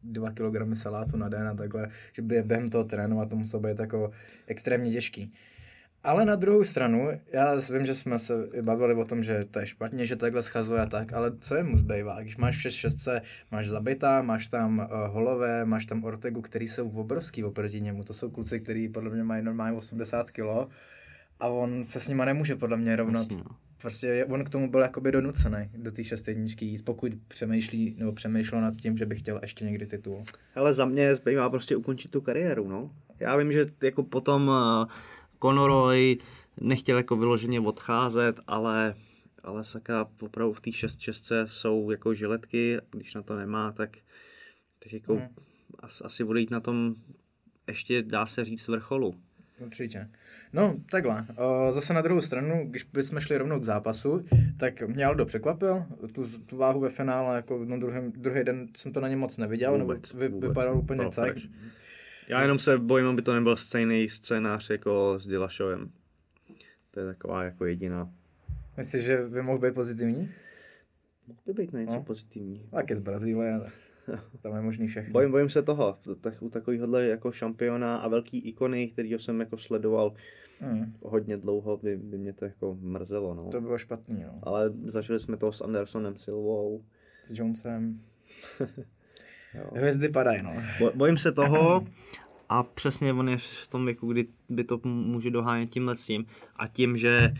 [0.03, 3.79] 2 kg salátu na den a takhle, že by během toho trénovat to muselo být
[3.79, 4.11] jako
[4.47, 5.33] extrémně těžký.
[6.05, 9.67] Ale na druhou stranu, já vím, že jsme se bavili o tom, že to je
[9.67, 12.23] špatně, že takhle schazuje a tak, ale co je mu zbývá?
[12.23, 13.09] Když máš v 6
[13.51, 18.05] máš zabita, máš tam uh, holové, máš tam Ortegu, který jsou obrovský oproti němu.
[18.05, 20.47] To jsou kluci, kteří podle mě mají normálně 80 kg
[21.41, 23.19] a on se s nima nemůže podle mě rovnat.
[23.19, 23.57] Vlastně, no.
[23.81, 28.61] Prostě on k tomu byl jakoby donucený do té šestedničky jít, pokud přemýšlí nebo přemýšlel
[28.61, 30.23] nad tím, že by chtěl ještě někdy titul.
[30.55, 32.91] Ale za mě zbývá prostě ukončit tu kariéru, no.
[33.21, 34.87] Já vím, že jako potom uh,
[35.43, 36.19] Conoroy
[36.61, 38.95] nechtěl jako vyloženě odcházet, ale,
[39.43, 43.97] ale sakra opravdu v té 6 šestce jsou jako žiletky, když na to nemá, tak,
[44.79, 45.29] tak jako hmm.
[45.79, 46.95] as, asi bude jít na tom
[47.67, 49.15] ještě dá se říct vrcholu.
[49.59, 50.09] Určitě.
[50.53, 51.27] No, takhle.
[51.71, 54.25] Zase na druhou stranu, když bychom šli rovnou k zápasu,
[54.57, 55.85] tak mě Aldo překvapil.
[56.13, 59.37] Tu, tu váhu ve finále, jako no druhý, druhý den jsem to na něm moc
[59.37, 60.49] neviděl, vůbec, nebo vy, vůbec.
[60.49, 61.37] vypadal úplně cajk.
[62.29, 65.91] Já jenom se bojím, aby to nebyl stejný scénář jako s Dilašovem.
[66.91, 68.13] To je taková jako jediná.
[68.77, 70.31] Myslíš, že by mohl být pozitivní?
[71.27, 72.03] Mohl by být něco no.
[72.03, 72.69] pozitivní.
[72.71, 73.71] Tak je z Brazílie, ale
[74.43, 75.13] tam je možný všechno.
[75.13, 75.99] Bojím, bojím se toho.
[76.21, 80.15] Tak, u takovýchhle jako šampiona a velký ikony, kterýho jsem jako sledoval
[80.61, 80.95] hmm.
[81.03, 83.35] hodně dlouho, by, by mě to jako mrzelo.
[83.35, 83.49] No.
[83.51, 84.39] To bylo špatný, no.
[84.43, 86.85] Ale zažili jsme to s Andersonem Silvou.
[87.25, 88.01] S Jonesem.
[89.75, 90.53] Hvězdy padají, no.
[90.95, 91.87] bojím se toho
[92.49, 96.27] a přesně on je v tom věku, kdy by to může dohánět tímhle tím
[96.57, 97.35] a tím, že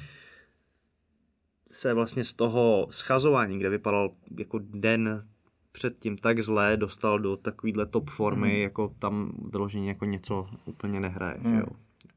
[1.71, 5.27] se vlastně z toho schazování, kde vypadal jako den
[5.73, 8.63] předtím tak zlé, dostal do takovýhle top formy, mm.
[8.63, 11.53] jako tam vyloženě jako něco úplně nehraje, mm.
[11.55, 11.67] že jo.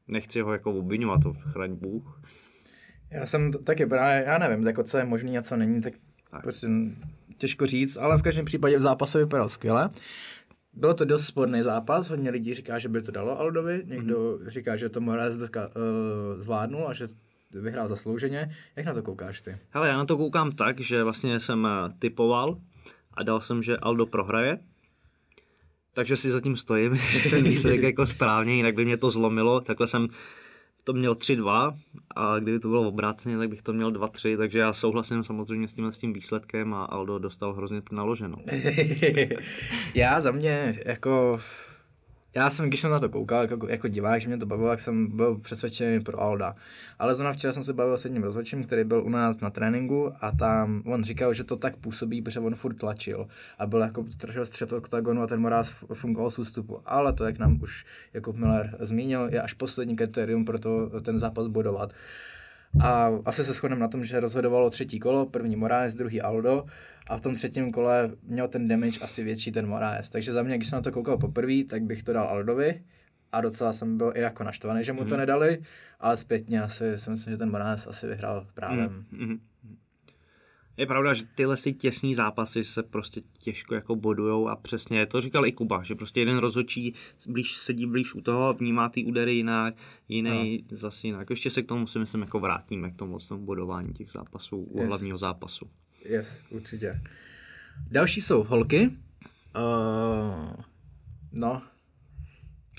[0.08, 2.22] Nechci ho jako obvinovat, to chraň Bůh.
[3.10, 5.92] Já jsem taky právě, já nevím, jako co je možný a co není, tak,
[6.30, 6.42] tak.
[6.42, 6.66] prostě
[7.38, 9.90] těžko říct, ale v každém případě v zápase vypadal skvěle.
[10.72, 14.48] Byl to dost sporný zápas, hodně lidí říká, že by to dalo Aldovi, někdo mm-hmm.
[14.48, 15.48] říká, že to Morales uh,
[16.38, 17.06] zvládnul a že
[17.52, 18.50] vyhrál zaslouženě.
[18.76, 19.56] Jak na to koukáš ty?
[19.70, 22.58] Hele, já na to koukám tak, že vlastně jsem eh, typoval
[23.14, 24.58] a dal jsem, že Aldo prohraje.
[25.94, 29.60] Takže si zatím stojím, že ten výsledek jako správně, jinak by mě to zlomilo.
[29.60, 30.08] Takhle jsem
[30.86, 31.76] to měl 3-2
[32.16, 35.74] a kdyby to bylo obráceně, tak bych to měl 2-3, takže já souhlasím samozřejmě s
[35.74, 38.36] tímhle s tím výsledkem a Aldo dostal hrozně naloženo.
[39.94, 41.40] já za mě jako
[42.36, 44.80] já jsem, když jsem na to koukal jako, jako divák, že mě to bavilo, jak
[44.80, 46.56] jsem byl přesvědčený pro Alda.
[46.98, 50.12] Ale zrovna včera jsem se bavil s jedním rozhodčím, který byl u nás na tréninku
[50.20, 53.26] a tam on říkal, že to tak působí, protože on furt tlačil
[53.58, 56.80] a byl jako trošku střet oktagonu a ten Moráz fungoval z ústupu.
[56.86, 57.84] Ale to, jak nám už
[58.14, 61.92] jako Miller zmínil, je až poslední kritérium pro to ten zápas bodovat.
[62.80, 66.64] A asi se shodneme na tom, že rozhodovalo třetí kolo, první Moraes, druhý Aldo
[67.06, 70.10] a v tom třetím kole měl ten damage asi větší ten Moraes.
[70.10, 72.82] Takže za mě, když jsem na to koukal poprvé, tak bych to dal Aldovi
[73.32, 75.08] a docela jsem byl i jako naštvaný, že mu mm.
[75.08, 75.20] to mhm.
[75.20, 75.62] nedali,
[76.00, 79.04] ale zpětně asi si myslím, že ten Moraes asi vyhrál právem.
[79.10, 79.38] Mm.
[80.76, 85.20] Je pravda, že tyhle si těsní zápasy se prostě těžko jako bodujou a přesně to
[85.20, 86.94] říkal i Kuba, že prostě jeden rozhodčí
[87.28, 89.74] blíž, sedí blíž u toho, vnímá ty údery jinak,
[90.08, 90.76] jiný no.
[90.76, 91.30] zase jinak.
[91.30, 94.84] Ještě se k tomu si myslím jako vrátíme, k tomu bodování těch zápasů, yes.
[94.84, 95.70] u hlavního zápasu.
[96.04, 97.00] Yes, určitě.
[97.90, 98.90] Další jsou holky.
[99.56, 100.52] Uh,
[101.32, 101.62] no,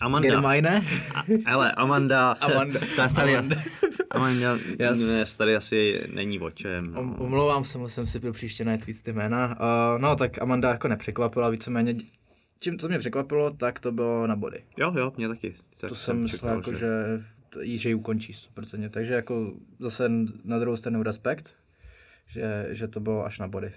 [0.01, 0.29] Amanda.
[0.29, 0.85] Germajne?
[1.45, 2.31] Ale Amanda.
[2.31, 2.79] Amanda.
[2.95, 3.55] Ta tady, Amanda.
[4.09, 5.37] Amanda Yes.
[5.37, 6.93] tady asi není o čem.
[6.93, 7.01] No.
[7.01, 9.47] Um, omlouvám se, musím si pro příště najít víc ty jména.
[9.59, 11.95] Uh, no, tak Amanda jako nepřekvapila, víceméně
[12.59, 14.63] čím, co mě překvapilo, tak to bylo na body.
[14.77, 15.55] Jo, jo, mě taky.
[15.77, 16.87] Tak To jsem myslel, jako, že,
[17.63, 18.89] že, že ji ukončí 100%.
[18.89, 20.09] Takže jako zase
[20.43, 21.55] na druhou stranu respekt,
[22.27, 23.71] že, že to bylo až na body.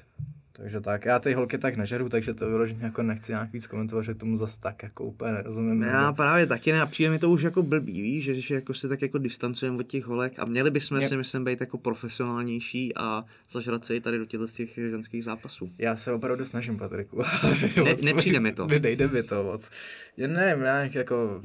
[0.61, 4.03] Takže tak, já ty holky tak nežeru, takže to vyloženě jako nechci nějak víc komentovat,
[4.03, 5.83] že tomu zase tak jako úplně nerozumím.
[5.83, 8.75] Já právě taky ne, a přijde mi to už jako blbý, víš, že, že jako
[8.75, 11.79] se tak jako distancujeme od těch holek a měli bychom Mě- si myslím být jako
[11.79, 15.73] profesionálnější a zažrat se i tady do těchto těch ženských zápasů.
[15.79, 17.23] Já se opravdu snažím, Patriku.
[17.85, 18.67] Ne- nepřijde mi to.
[18.83, 19.71] Nejde mi to moc.
[20.17, 21.41] Já nevím, nějak jako...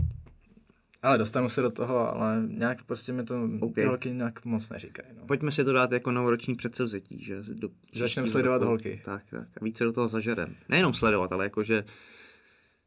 [1.05, 3.75] Ale dostanu se do toho, ale nějak prostě mi to OK.
[3.75, 5.07] ty holky nějak moc neříkají.
[5.19, 5.25] No.
[5.25, 9.01] Pojďme si to dát jako novoroční předsevzetí, že do Začneme sledovat roku- holky.
[9.05, 9.47] Tak, tak.
[9.61, 10.55] A více do toho zažerem.
[10.69, 11.83] Nejenom sledovat, ale jakože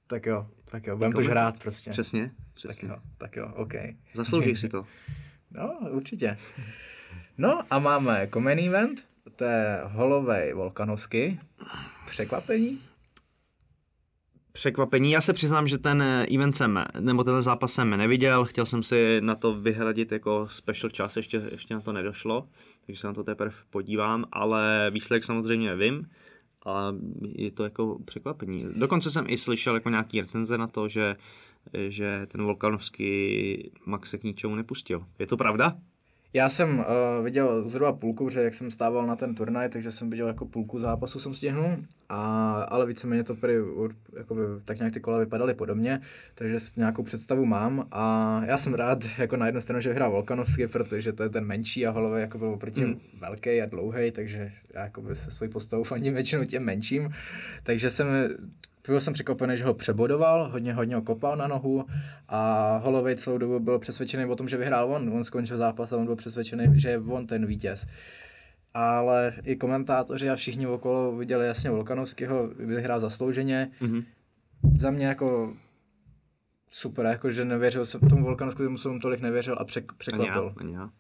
[0.07, 1.91] Tak jo, tak jo, budeme to Jako- žrát prostě.
[1.91, 2.89] přesně, Tak přesně.
[2.89, 3.73] jo, tak jo, OK.
[4.15, 4.87] Zaslouží si to.
[5.51, 6.39] No, určitě.
[7.39, 9.01] No a máme common event,
[9.37, 11.41] to je Holovej Volkanovsky.
[12.07, 12.81] Překvapení?
[14.59, 18.67] Překvapení, já se přiznám, že ten eh, event jsem, nebo ten zápas jsem neviděl, chtěl
[18.67, 22.49] jsem si na to vyhradit jako special čas, ještě, ještě na to nedošlo,
[22.87, 26.09] takže se na to teprve podívám, ale výsledek samozřejmě vím
[26.67, 26.93] a
[27.23, 28.65] je to jako překvapení.
[28.77, 31.17] Dokonce jsem i slyšel jako nějaký recenze na to, že,
[31.89, 35.05] že ten Volkanovský Max se k ničemu nepustil.
[35.19, 35.77] Je to pravda?
[36.33, 36.85] Já jsem uh,
[37.25, 40.79] viděl zhruba půlku, protože jak jsem stával na ten turnaj, takže jsem viděl jako půlku
[40.79, 41.77] zápasu jsem stihnul,
[42.09, 43.55] a, ale víceméně to prý,
[44.17, 46.01] jakoby, tak nějak ty kola vypadaly podobně,
[46.35, 50.11] takže s nějakou představu mám a já jsem rád jako na jednu stranu, že vyhrál
[50.11, 53.01] Volkanovský, protože to je ten menší a Holovej jako byl oproti hmm.
[53.21, 57.11] velký a dlouhý, takže já jakoby se svojí postavou fandím většinou těm menším,
[57.63, 58.09] takže jsem
[58.89, 61.85] byl jsem překvapený, že ho přebodoval, hodně, hodně ho kopal na nohu
[62.29, 65.11] a Holovej celou dobu byl přesvědčený o tom, že vyhrál on.
[65.13, 67.87] On skončil zápas a on byl přesvědčený, že je on ten vítěz.
[68.75, 73.71] Ale i komentátoři a všichni okolo viděli jasně Volkanovského, vyhrál zaslouženě.
[73.81, 74.03] Mhm.
[74.79, 75.55] Za mě jako
[76.71, 80.55] super, jako že nevěřil jsem tomu Volkanovskému jsem tolik nevěřil a přek, Ani já, překvapil.
[80.57, 80.91] ani já.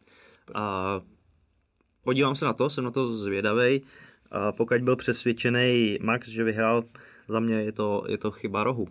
[0.54, 1.00] A
[2.04, 3.80] podívám se na to, jsem na to zvědavej.
[4.30, 6.84] A pokud byl přesvědčený Max, že vyhrál,
[7.28, 8.88] za mě je to, je to chyba rohu,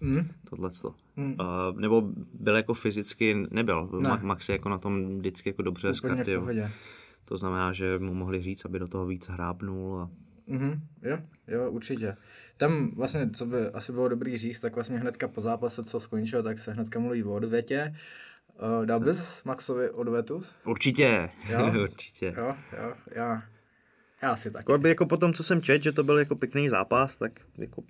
[0.00, 0.94] Mm, tohleto.
[1.16, 2.02] mm, A, nebo
[2.34, 3.88] byl jako fyzicky, nebyl.
[4.00, 4.10] Ne.
[4.10, 6.70] Ma- Max je jako na tom vždycky jako dobře úplně v pohodě.
[7.30, 10.00] To znamená, že mu mohli říct, aby do toho víc hrábnul.
[10.00, 10.10] A...
[10.46, 11.18] Mhm, jo,
[11.48, 12.16] jo, určitě.
[12.56, 16.42] Tam vlastně, co by asi bylo dobrý říct, tak vlastně hnedka po zápase, co skončilo,
[16.42, 17.94] tak se hnedka mluví o odvětě.
[18.78, 20.42] Uh, dal bys Maxovi odvetu?
[20.64, 21.72] Určitě, Jo?
[21.82, 22.34] určitě.
[22.36, 23.42] Jo, jo, já,
[24.22, 24.68] já si tak.
[24.68, 27.82] Jako, jako po tom, co jsem čet, že to byl jako pěkný zápas, tak jako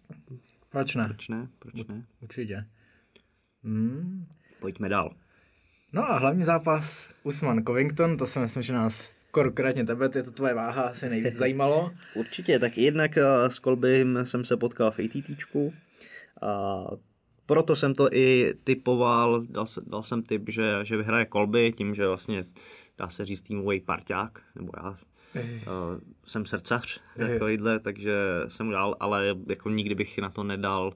[0.71, 1.05] Proč ne?
[1.05, 2.05] proč ne, proč ne?
[2.21, 2.67] Určitě.
[3.65, 4.27] Hmm.
[4.61, 5.15] Pojďme dál.
[5.93, 10.31] No a hlavní zápas Usman Covington, to si myslím, že nás konkrétně tebe, je to
[10.31, 11.93] tvoje váha asi nejvíc zajímalo.
[12.15, 15.75] Určitě, tak jednak eh, s Kolbym jsem se potkal v ATTčku
[16.43, 16.85] a
[17.47, 22.07] proto jsem to i typoval, dal, dal jsem tip, že, že vyhraje Kolby, tím, že
[22.07, 22.45] vlastně
[22.99, 24.97] dá se říct týmový parťák, nebo já uh,
[26.27, 28.15] jsem srdcař takovýhle, takže
[28.49, 30.93] jsem mu dal, ale jako nikdy bych na to nedal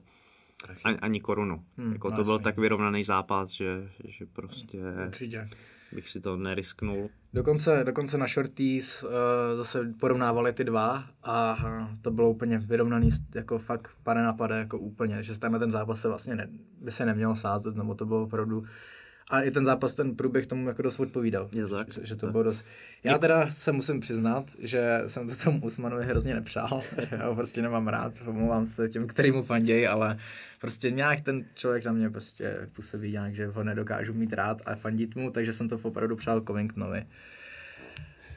[0.83, 1.63] ani, ani korunu.
[1.77, 5.49] Hmm, jako to byl tak vyrovnaný zápas, že, že prostě Určitě.
[5.91, 7.09] Bych si to nerisknul.
[7.33, 9.09] Dokonce, dokonce na shorties uh,
[9.55, 14.57] zase porovnávali ty dva a uh, to bylo úplně vyrovnaný, jako fakt pade na pade,
[14.57, 16.47] jako úplně, že tenhle ten zápas se vlastně ne,
[16.81, 18.63] by se neměl sázet, nebo to bylo opravdu
[19.29, 21.49] a i ten zápas, ten průběh tomu jako dost odpovídal.
[21.51, 21.93] Je tak.
[21.93, 22.65] Že, že to bylo dost...
[23.03, 26.81] Já teda se musím přiznat, že jsem to tomu Usmanovi hrozně nepřál.
[27.11, 30.17] Já ho prostě nemám rád, omlouvám se těm, který mu fandějí, ale
[30.61, 34.75] prostě nějak ten člověk na mě prostě působí nějak, že ho nedokážu mít rád a
[34.75, 37.05] fandit mu, takže jsem to opravdu přál Covingtonovi.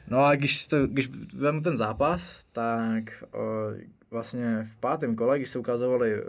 [0.07, 3.71] No a když, to, když vemu ten zápas, tak o,
[4.11, 6.23] vlastně v pátém kole, když se ukázovaly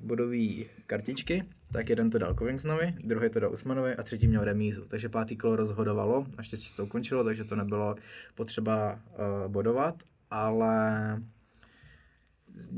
[0.00, 4.84] bodové kartičky, tak jeden to dal Covingtonovi, druhý to dal Usmanovi a třetí měl remízu.
[4.84, 7.96] Takže pátý kolo rozhodovalo, naštěstí se to ukončilo, takže to nebylo
[8.34, 11.22] potřeba uh, bodovat, ale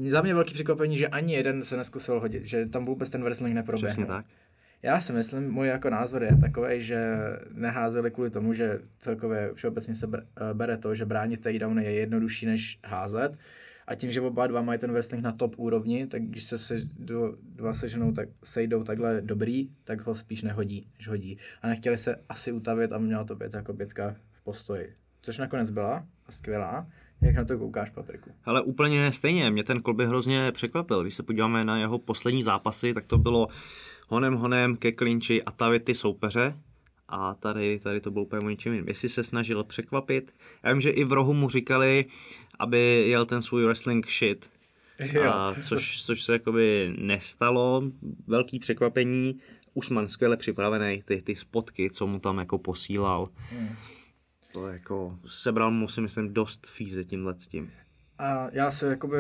[0.09, 3.55] za mě velký překvapení, že ani jeden se neskusil hodit, že tam vůbec ten wrestling
[3.55, 3.89] neproběhl.
[3.89, 4.27] Přesně tak.
[4.83, 7.17] Já si myslím, můj jako názor je takový, že
[7.53, 12.47] neházeli kvůli tomu, že celkově všeobecně se eh, bere to, že bránit takedowny je jednodušší
[12.47, 13.39] než házet.
[13.87, 16.81] A tím, že oba dva mají ten wrestling na top úrovni, tak když se, se
[16.99, 21.39] do, dva seženou, tak sejdou takhle dobrý, tak ho spíš nehodí, než hodí.
[21.63, 24.95] A nechtěli se asi utavit a mělo to být jako bětka v postoji.
[25.23, 26.87] Což nakonec byla a skvělá.
[27.21, 28.31] Jak na to koukáš, Patriku?
[28.45, 31.03] Ale úplně stejně, mě ten Kolby hrozně překvapil.
[31.03, 33.49] Když se podíváme na jeho poslední zápasy, tak to bylo
[34.09, 36.55] honem honem ke klinči a ta ty soupeře.
[37.09, 38.89] A tady, tady to bylo úplně o ničem jiným.
[38.89, 40.35] Jestli se snažil překvapit.
[40.63, 42.05] Já vím, že i v rohu mu říkali,
[42.59, 44.51] aby jel ten svůj wrestling shit.
[45.31, 47.83] A což, což se jakoby nestalo.
[48.27, 49.41] Velký překvapení.
[49.75, 53.29] Usman skvěle připravený, ty, ty spotky, co mu tam jako posílal.
[53.51, 53.69] Hmm.
[54.53, 57.73] To jako sebral mu si myslím dost fíze tímhle s tím.
[58.19, 59.17] A já si jakoby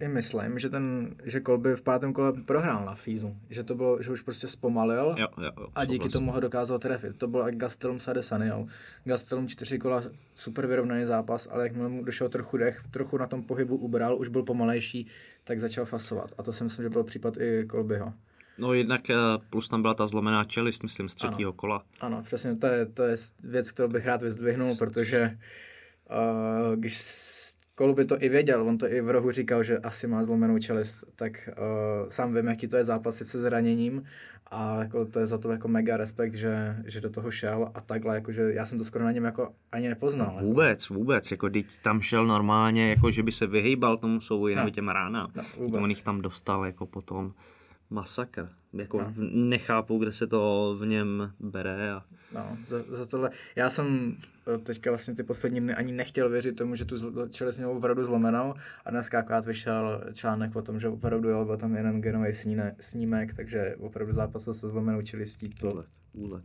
[0.00, 3.36] i myslím, že ten, že Kolby v pátém kole prohrál na Fízu.
[3.50, 6.78] Že to bylo, že už prostě zpomalil jo, jo, jo, a díky tomu ho dokázal
[6.78, 7.18] trefit.
[7.18, 8.66] To byl jak Gastelum Sadesaniel.
[9.04, 10.02] Gastelum čtyři kola,
[10.34, 14.28] super vyrovnaný zápas, ale jak mu došel trochu dech, trochu na tom pohybu ubral, už
[14.28, 15.06] byl pomalejší,
[15.44, 16.34] tak začal fasovat.
[16.38, 18.12] A to si myslím, že byl případ i Kolbyho.
[18.58, 19.14] No jednak eh,
[19.50, 21.56] plus tam byla ta zlomená čelist, myslím, z třetího ano.
[21.56, 21.82] kola.
[22.00, 25.38] Ano, přesně, to je, to je věc, kterou bych rád vyzdvihnul, protože
[26.10, 26.98] uh, když
[27.74, 31.04] Koluby to i věděl, on to i v rohu říkal, že asi má zlomenou čelist,
[31.16, 34.02] tak uh, sám vím, jaký to je zápasit se zraněním
[34.50, 37.80] a jako to je za to jako mega respekt, že, že do toho šel a
[37.80, 40.38] takhle, jakože já jsem to skoro na něm jako ani nepoznal.
[40.40, 40.94] No, vůbec, jako.
[40.94, 44.60] vůbec, jako teď tam šel normálně, jako že by se vyhýbal tomu souboji no.
[44.60, 45.30] nebo těm ránám.
[45.34, 45.44] No,
[45.80, 47.32] on jich tam dostal jako potom
[47.92, 48.48] masakr.
[48.72, 49.14] Jako no.
[49.32, 51.92] nechápu, kde se to v něm bere.
[51.92, 52.04] A...
[52.34, 53.30] No, za, za tohle.
[53.56, 54.16] Já jsem
[54.54, 56.96] eh, teďka vlastně ty poslední dny ani nechtěl věřit tomu, že tu
[57.28, 61.56] čelist měl opravdu zlomenou a dneska akorát vyšel článek o tom, že opravdu jo, byl
[61.56, 62.32] tam jeden genový
[62.80, 65.50] snímek, takže opravdu zápasil se zlomenou čelistí.
[65.50, 65.72] To...
[65.72, 66.44] Úlet, úlet.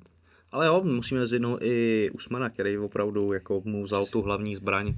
[0.51, 4.93] Ale jo, musíme zvědnout i Usmana, který opravdu jako mu vzal tu hlavní zbraň,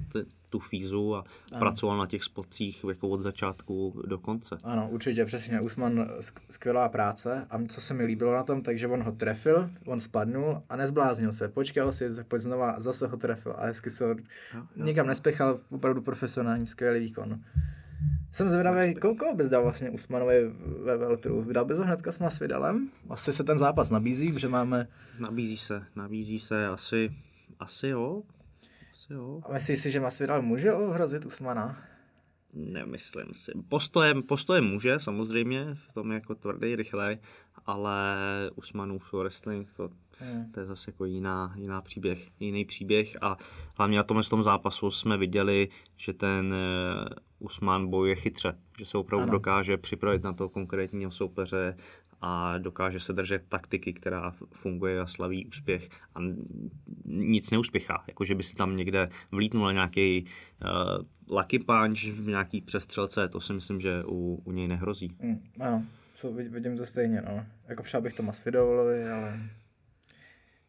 [0.50, 1.18] tu fízu a
[1.52, 1.58] ano.
[1.58, 4.58] pracoval na těch spotcích jako od začátku do konce.
[4.64, 5.60] Ano, určitě, přesně.
[5.60, 6.08] Usman
[6.50, 10.62] skvělá práce a co se mi líbilo na tom, takže on ho trefil, on spadnul
[10.68, 11.48] a nezbláznil se.
[11.48, 14.16] Počkal si, pojď znova, zase ho trefil a hezky se ho jo,
[14.54, 14.84] jo.
[14.84, 17.40] nikam nespěchal, opravdu profesionální, skvělý výkon.
[18.32, 20.50] Jsem zvědavý, koho bys dal vlastně Usmanovi
[20.84, 21.42] ve Veltru?
[21.42, 22.90] Vydal bys ho hnedka s Masvidalem?
[23.08, 24.88] Asi se ten zápas nabízí, že máme...
[25.18, 27.10] Nabízí se, nabízí se, asi,
[27.60, 28.22] asi jo.
[29.10, 29.40] Jo.
[29.44, 31.82] A myslíš si, že Masvidal může ohrozit Usmana?
[32.52, 33.52] Nemyslím si.
[33.68, 37.18] Postojem, postojem může, samozřejmě, v tom je jako tvrdý, rychlej,
[37.66, 38.16] ale
[38.54, 40.52] Usmanův wrestling, to, hmm.
[40.52, 43.36] to je zase jako jiná, jiná příběh, jiný příběh a
[43.74, 48.98] hlavně na tomhle tom zápasu jsme viděli, že ten eh, Usman bojuje chytře, že se
[48.98, 49.32] opravdu ano.
[49.32, 51.76] dokáže připravit na to konkrétního soupeře
[52.20, 56.18] a dokáže se držet taktiky, která funguje a slaví úspěch a
[57.04, 58.04] nic neuspěchá.
[58.08, 63.40] Jako, že by si tam někde vlítnul nějaký uh, lucky punch v nějaký přestřelce, to
[63.40, 65.16] si myslím, že u, u něj nehrozí.
[65.22, 67.46] Mm, ano, so, vidím to stejně, no.
[67.68, 69.40] Jako přál bych to Masvidalovi, ale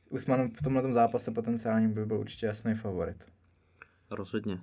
[0.10, 3.26] Usman v tomhle zápase potenciálně by byl určitě jasný favorit.
[4.12, 4.60] Rozhodně.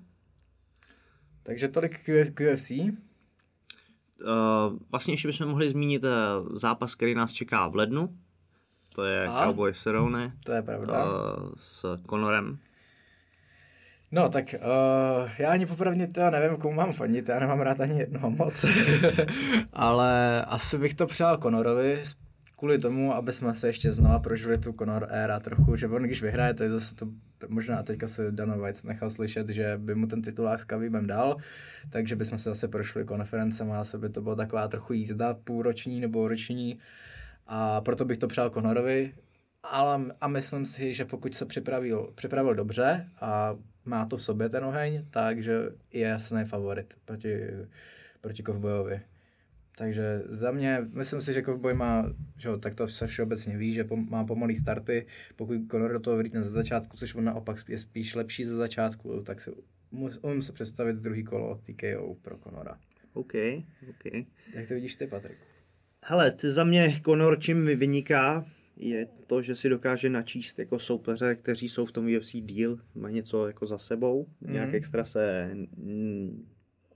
[1.42, 2.00] Takže tolik
[2.34, 2.72] k UFC.
[4.20, 6.10] Uh, vlastně ještě bychom mohli zmínit uh,
[6.58, 8.08] zápas, který nás čeká v lednu.
[8.94, 9.46] To je Aha.
[9.46, 10.32] Cowboy Cerrone.
[10.44, 11.04] To je pravda.
[11.04, 12.58] Uh, s Conorem.
[14.12, 17.98] No, tak uh, já ani popravdě to nevím, komu mám fandit, já nemám rád ani
[17.98, 18.64] jednoho moc.
[19.72, 22.02] Ale asi bych to přál Conorovi,
[22.58, 26.22] kvůli tomu, aby jsme se ještě znova prožili tu Conor éra trochu, že on když
[26.22, 27.06] vyhraje, to je zase to,
[27.48, 31.36] možná teďka se Dana White nechal slyšet, že by mu ten titulák s Kavibem dal,
[31.90, 36.00] takže bychom se zase prošli konferencem a asi by to byla taková trochu jízda půlroční
[36.00, 36.78] nebo roční
[37.46, 39.14] a proto bych to přál Conorovi,
[39.62, 44.48] ale a myslím si, že pokud se připravil, připravil dobře a má to v sobě
[44.48, 47.34] ten oheň, takže je jasný favorit proti,
[48.20, 49.00] proti Kovbojovi.
[49.78, 53.84] Takže za mě, myslím si, že Kovboj má, že tak to se všeobecně ví, že
[53.84, 55.06] pom, má pomalý starty,
[55.36, 59.22] pokud Conor do toho vlítne ze začátku, což on naopak je spíš lepší ze začátku,
[59.26, 59.50] tak si
[60.22, 62.78] umím se představit druhý kolo TKO pro Conora.
[63.12, 63.32] OK,
[63.90, 64.12] OK.
[64.54, 65.44] Jak to vidíš ty, Patriku?
[66.04, 68.44] Hele, ty za mě Conor čím vyniká,
[68.76, 73.10] je to, že si dokáže načíst jako soupeře, kteří jsou v tom UFC deal, má
[73.10, 74.52] něco jako za sebou, mm-hmm.
[74.52, 75.50] nějak extra se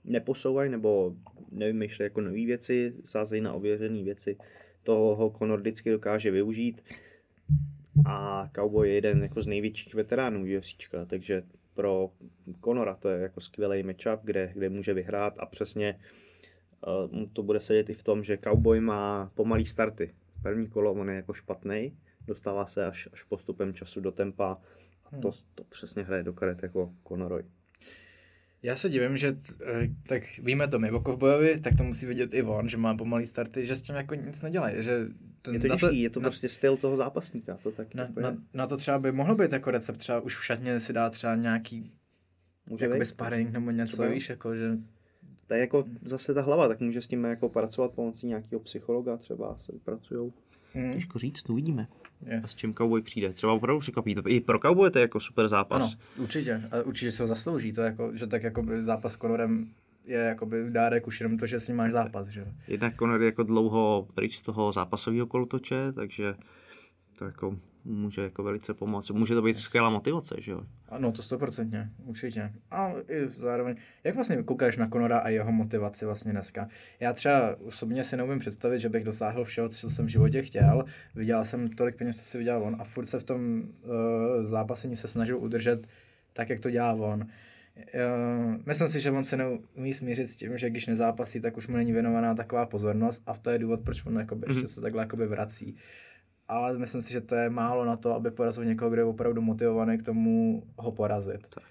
[0.03, 1.15] neposouvají nebo
[1.53, 4.37] nevymýšlejí jako nové věci, sázejí na ověřené věci.
[4.83, 6.83] Toho Conor vždycky dokáže využít.
[8.05, 10.75] A Cowboy je jeden jako z největších veteránů UFC,
[11.07, 11.43] takže
[11.73, 12.09] pro
[12.63, 15.99] Conora to je jako skvělý matchup, kde, kde může vyhrát a přesně
[17.13, 20.13] uh, to bude sedět i v tom, že Cowboy má pomalý starty.
[20.41, 21.97] První kolo on je jako špatný,
[22.27, 24.57] dostává se až, až postupem času do tempa
[25.05, 27.43] a to, to přesně hraje do karet jako Conoroy.
[28.63, 32.05] Já se divím, že t, eh, tak víme to my o kovbojovi, tak to musí
[32.05, 34.83] vidět i on, že má pomalý starty, že s tím jako nic nedělají.
[34.83, 35.05] Že
[35.41, 37.57] ten, je to těžký, to, je to na, prostě styl toho zápasníka.
[37.63, 40.45] To tak na, na, na, to třeba by mohlo být jako recept, třeba už v
[40.45, 41.91] šatně si dá třeba nějaký
[42.69, 44.09] Může Jakoby sparring nebo něco, Třeba.
[44.09, 44.77] víš, jako že...
[45.47, 49.17] To je jako zase ta hlava, tak může s tím jako pracovat pomocí nějakého psychologa,
[49.17, 50.33] třeba se vypracují.
[50.73, 50.93] Hmm.
[50.93, 51.87] Těžko říct, to uvidíme.
[52.25, 52.43] Yes.
[52.43, 53.33] A s čím cowboy přijde.
[53.33, 54.15] Třeba opravdu překvapí.
[54.27, 55.83] I pro cowboy to je jako super zápas.
[55.83, 56.63] Ano, určitě.
[56.71, 57.73] A určitě se ho zaslouží.
[57.73, 59.67] To jako, že tak jako zápas s Conorem
[60.05, 62.27] je jakoby dárek už jenom to, že s ním máš zápas.
[62.27, 62.47] Že?
[62.67, 66.35] Jednak Conor je jako dlouho pryč z toho zápasového kolotoče, takže
[67.17, 69.09] to jako může jako velice pomoct.
[69.09, 70.61] Může to být skvělá motivace, že jo?
[70.89, 72.53] Ano, to stoprocentně, určitě.
[72.71, 76.67] A i zároveň, jak vlastně koukáš na Konora a jeho motivaci vlastně dneska?
[76.99, 80.85] Já třeba osobně si neumím představit, že bych dosáhl všeho, co jsem v životě chtěl.
[81.15, 84.95] Viděl jsem tolik peněz, co si viděl on a furt se v tom uh, zápasení
[84.95, 85.87] se snažil udržet
[86.33, 87.21] tak, jak to dělá on.
[87.21, 91.67] Uh, myslím si, že on se neumí smířit s tím, že když nezápasí, tak už
[91.67, 94.55] mu není věnovaná taková pozornost a to je důvod, proč on jakoby, mm-hmm.
[94.55, 95.75] ještě se takhle jakoby vrací
[96.53, 99.41] ale myslím si, že to je málo na to, aby porazil někoho, kdo je opravdu
[99.41, 101.47] motivovaný k tomu ho porazit.
[101.47, 101.63] Tak.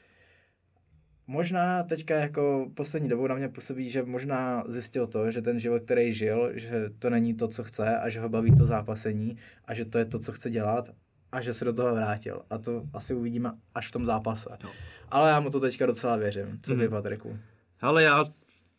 [1.26, 5.82] Možná teďka jako poslední dobou na mě působí, že možná zjistil to, že ten život,
[5.82, 9.74] který žil, že to není to, co chce a že ho baví to zápasení a
[9.74, 10.90] že to je to, co chce dělat
[11.32, 12.42] a že se do toho vrátil.
[12.50, 14.50] A to asi uvidíme až v tom zápase.
[14.64, 14.70] No.
[15.08, 16.58] Ale já mu to teďka docela věřím.
[16.62, 16.90] Co ty, mm.
[16.90, 17.38] Patriku?
[17.80, 18.24] Ale já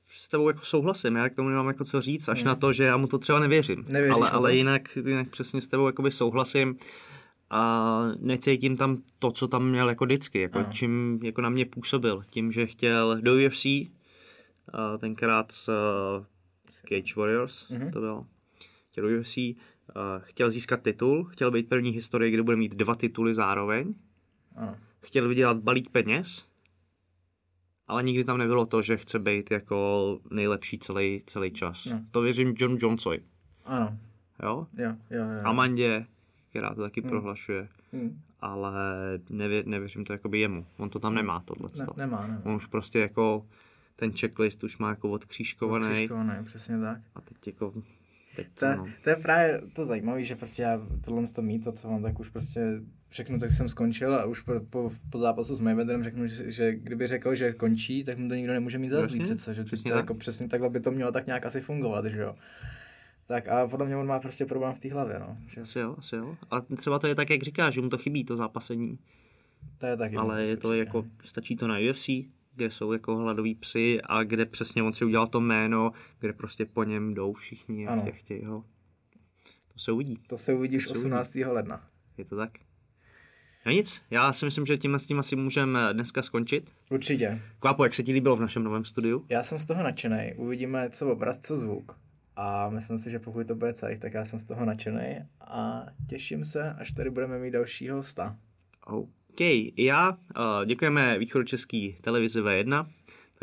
[0.07, 2.47] s tebou jako souhlasím, já k tomu nemám jako co říct, až hmm.
[2.47, 3.85] na to, že já mu to třeba nevěřím.
[3.87, 6.77] Nevěříš ale, ale jinak, jinak přesně s tebou jakoby souhlasím
[7.49, 10.71] a necítím tam to, co tam měl jako vždycky, jako Aha.
[10.71, 13.65] čím jako na mě působil, tím, že chtěl do UFC,
[14.73, 16.25] a tenkrát s uh,
[16.69, 17.91] Cage Warriors, mm-hmm.
[17.91, 18.25] to bylo,
[18.91, 19.53] chtěl do UFC, uh,
[20.19, 23.93] chtěl získat titul, chtěl být první historie, kde bude mít dva tituly zároveň,
[24.55, 24.77] Aha.
[24.99, 26.47] chtěl vydělat balík peněz,
[27.93, 31.85] ale nikdy tam nebylo to, že chce být jako nejlepší celý, celý čas.
[31.85, 32.01] No.
[32.11, 33.19] To věřím John Johnsovi.
[33.65, 33.97] Ano.
[34.43, 34.67] Jo?
[34.77, 35.41] Jo, jo, jo.
[35.43, 36.05] Amandě,
[36.49, 37.09] která to taky mm.
[37.09, 37.67] prohlašuje.
[37.91, 38.21] Mm.
[38.41, 38.73] Ale
[39.29, 40.65] nevě, nevěřím to jakoby jemu.
[40.77, 41.15] On to tam hmm.
[41.15, 41.69] nemá, tohle.
[41.77, 42.41] Ne, nemá, nemá.
[42.45, 43.45] On už prostě jako
[43.95, 45.85] ten checklist už má jako odkřížkovaný.
[45.85, 46.97] Odkřížkovaný, přesně tak.
[47.15, 47.73] A teď jako
[48.35, 48.85] Teď to, no.
[49.03, 52.19] to je právě to zajímavé, že prostě já tohle to mít, to, co mám, tak
[52.19, 52.81] už prostě
[53.13, 56.75] řeknu, tak jsem skončil a už po, po, po zápasu s Mayweatherem řeknu, že, že,
[56.75, 59.91] kdyby řekl, že končí, tak mu to nikdo nemůže mít za zlý přece, že přesně,
[59.91, 62.35] to, jako přesně takhle by to mělo tak nějak asi fungovat, že jo.
[63.27, 65.37] Tak a podle mě on má prostě problém v té hlavě, no.
[65.47, 65.61] Že...
[65.61, 66.37] Asi jo, asi jo.
[66.51, 68.99] A třeba to je tak, jak říkáš, že mu to chybí, to zápasení.
[69.77, 70.15] To je taky.
[70.15, 72.09] Ale je to jako, stačí to na UFC,
[72.55, 76.65] kde jsou jako hladoví psy a kde přesně on si udělal to jméno, kde prostě
[76.65, 78.63] po něm jdou všichni a chtějí ho.
[79.73, 80.17] To se uvidí.
[80.27, 81.29] To se uvidí už 18.
[81.29, 81.45] Uvidí.
[81.45, 81.87] ledna.
[82.17, 82.51] Je to tak?
[83.65, 86.69] No nic, já si myslím, že tímhle s tím asi můžeme dneska skončit.
[86.89, 87.41] Určitě.
[87.59, 89.25] Kvápo, jak se ti líbilo v našem novém studiu?
[89.29, 90.33] Já jsem z toho nadšený.
[90.35, 91.99] Uvidíme, co obraz, co zvuk.
[92.35, 95.85] A myslím si, že pokud to bude celý, tak já jsem z toho nadšený a
[96.09, 98.37] těším se, až tady budeme mít dalšího hosta.
[98.85, 99.39] OK,
[99.77, 102.87] já uh, děkujeme východočeský televizi V1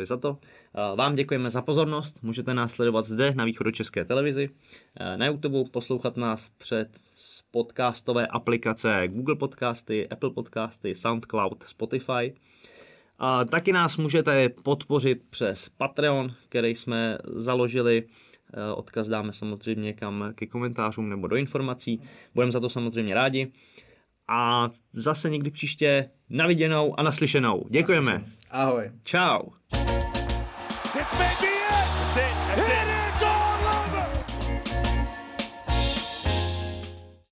[0.00, 0.30] tady za to.
[0.30, 5.70] Uh, vám děkujeme za pozornost, můžete nás sledovat zde na východočeské televizi, uh, na YouTube,
[5.70, 6.88] poslouchat nás před
[7.50, 12.34] podcastové aplikace Google Podcasty, Apple Podcasty, SoundCloud, Spotify.
[13.18, 18.04] A taky nás můžete podpořit přes Patreon, který jsme založili.
[18.74, 22.00] Odkaz dáme samozřejmě kam ke komentářům nebo do informací.
[22.34, 23.52] Budeme za to samozřejmě rádi
[24.28, 27.66] a zase někdy příště naviděnou a naslyšenou.
[27.70, 28.24] Děkujeme.
[28.50, 28.90] Ahoj.
[29.04, 29.42] Ciao.
[31.18, 31.49] May be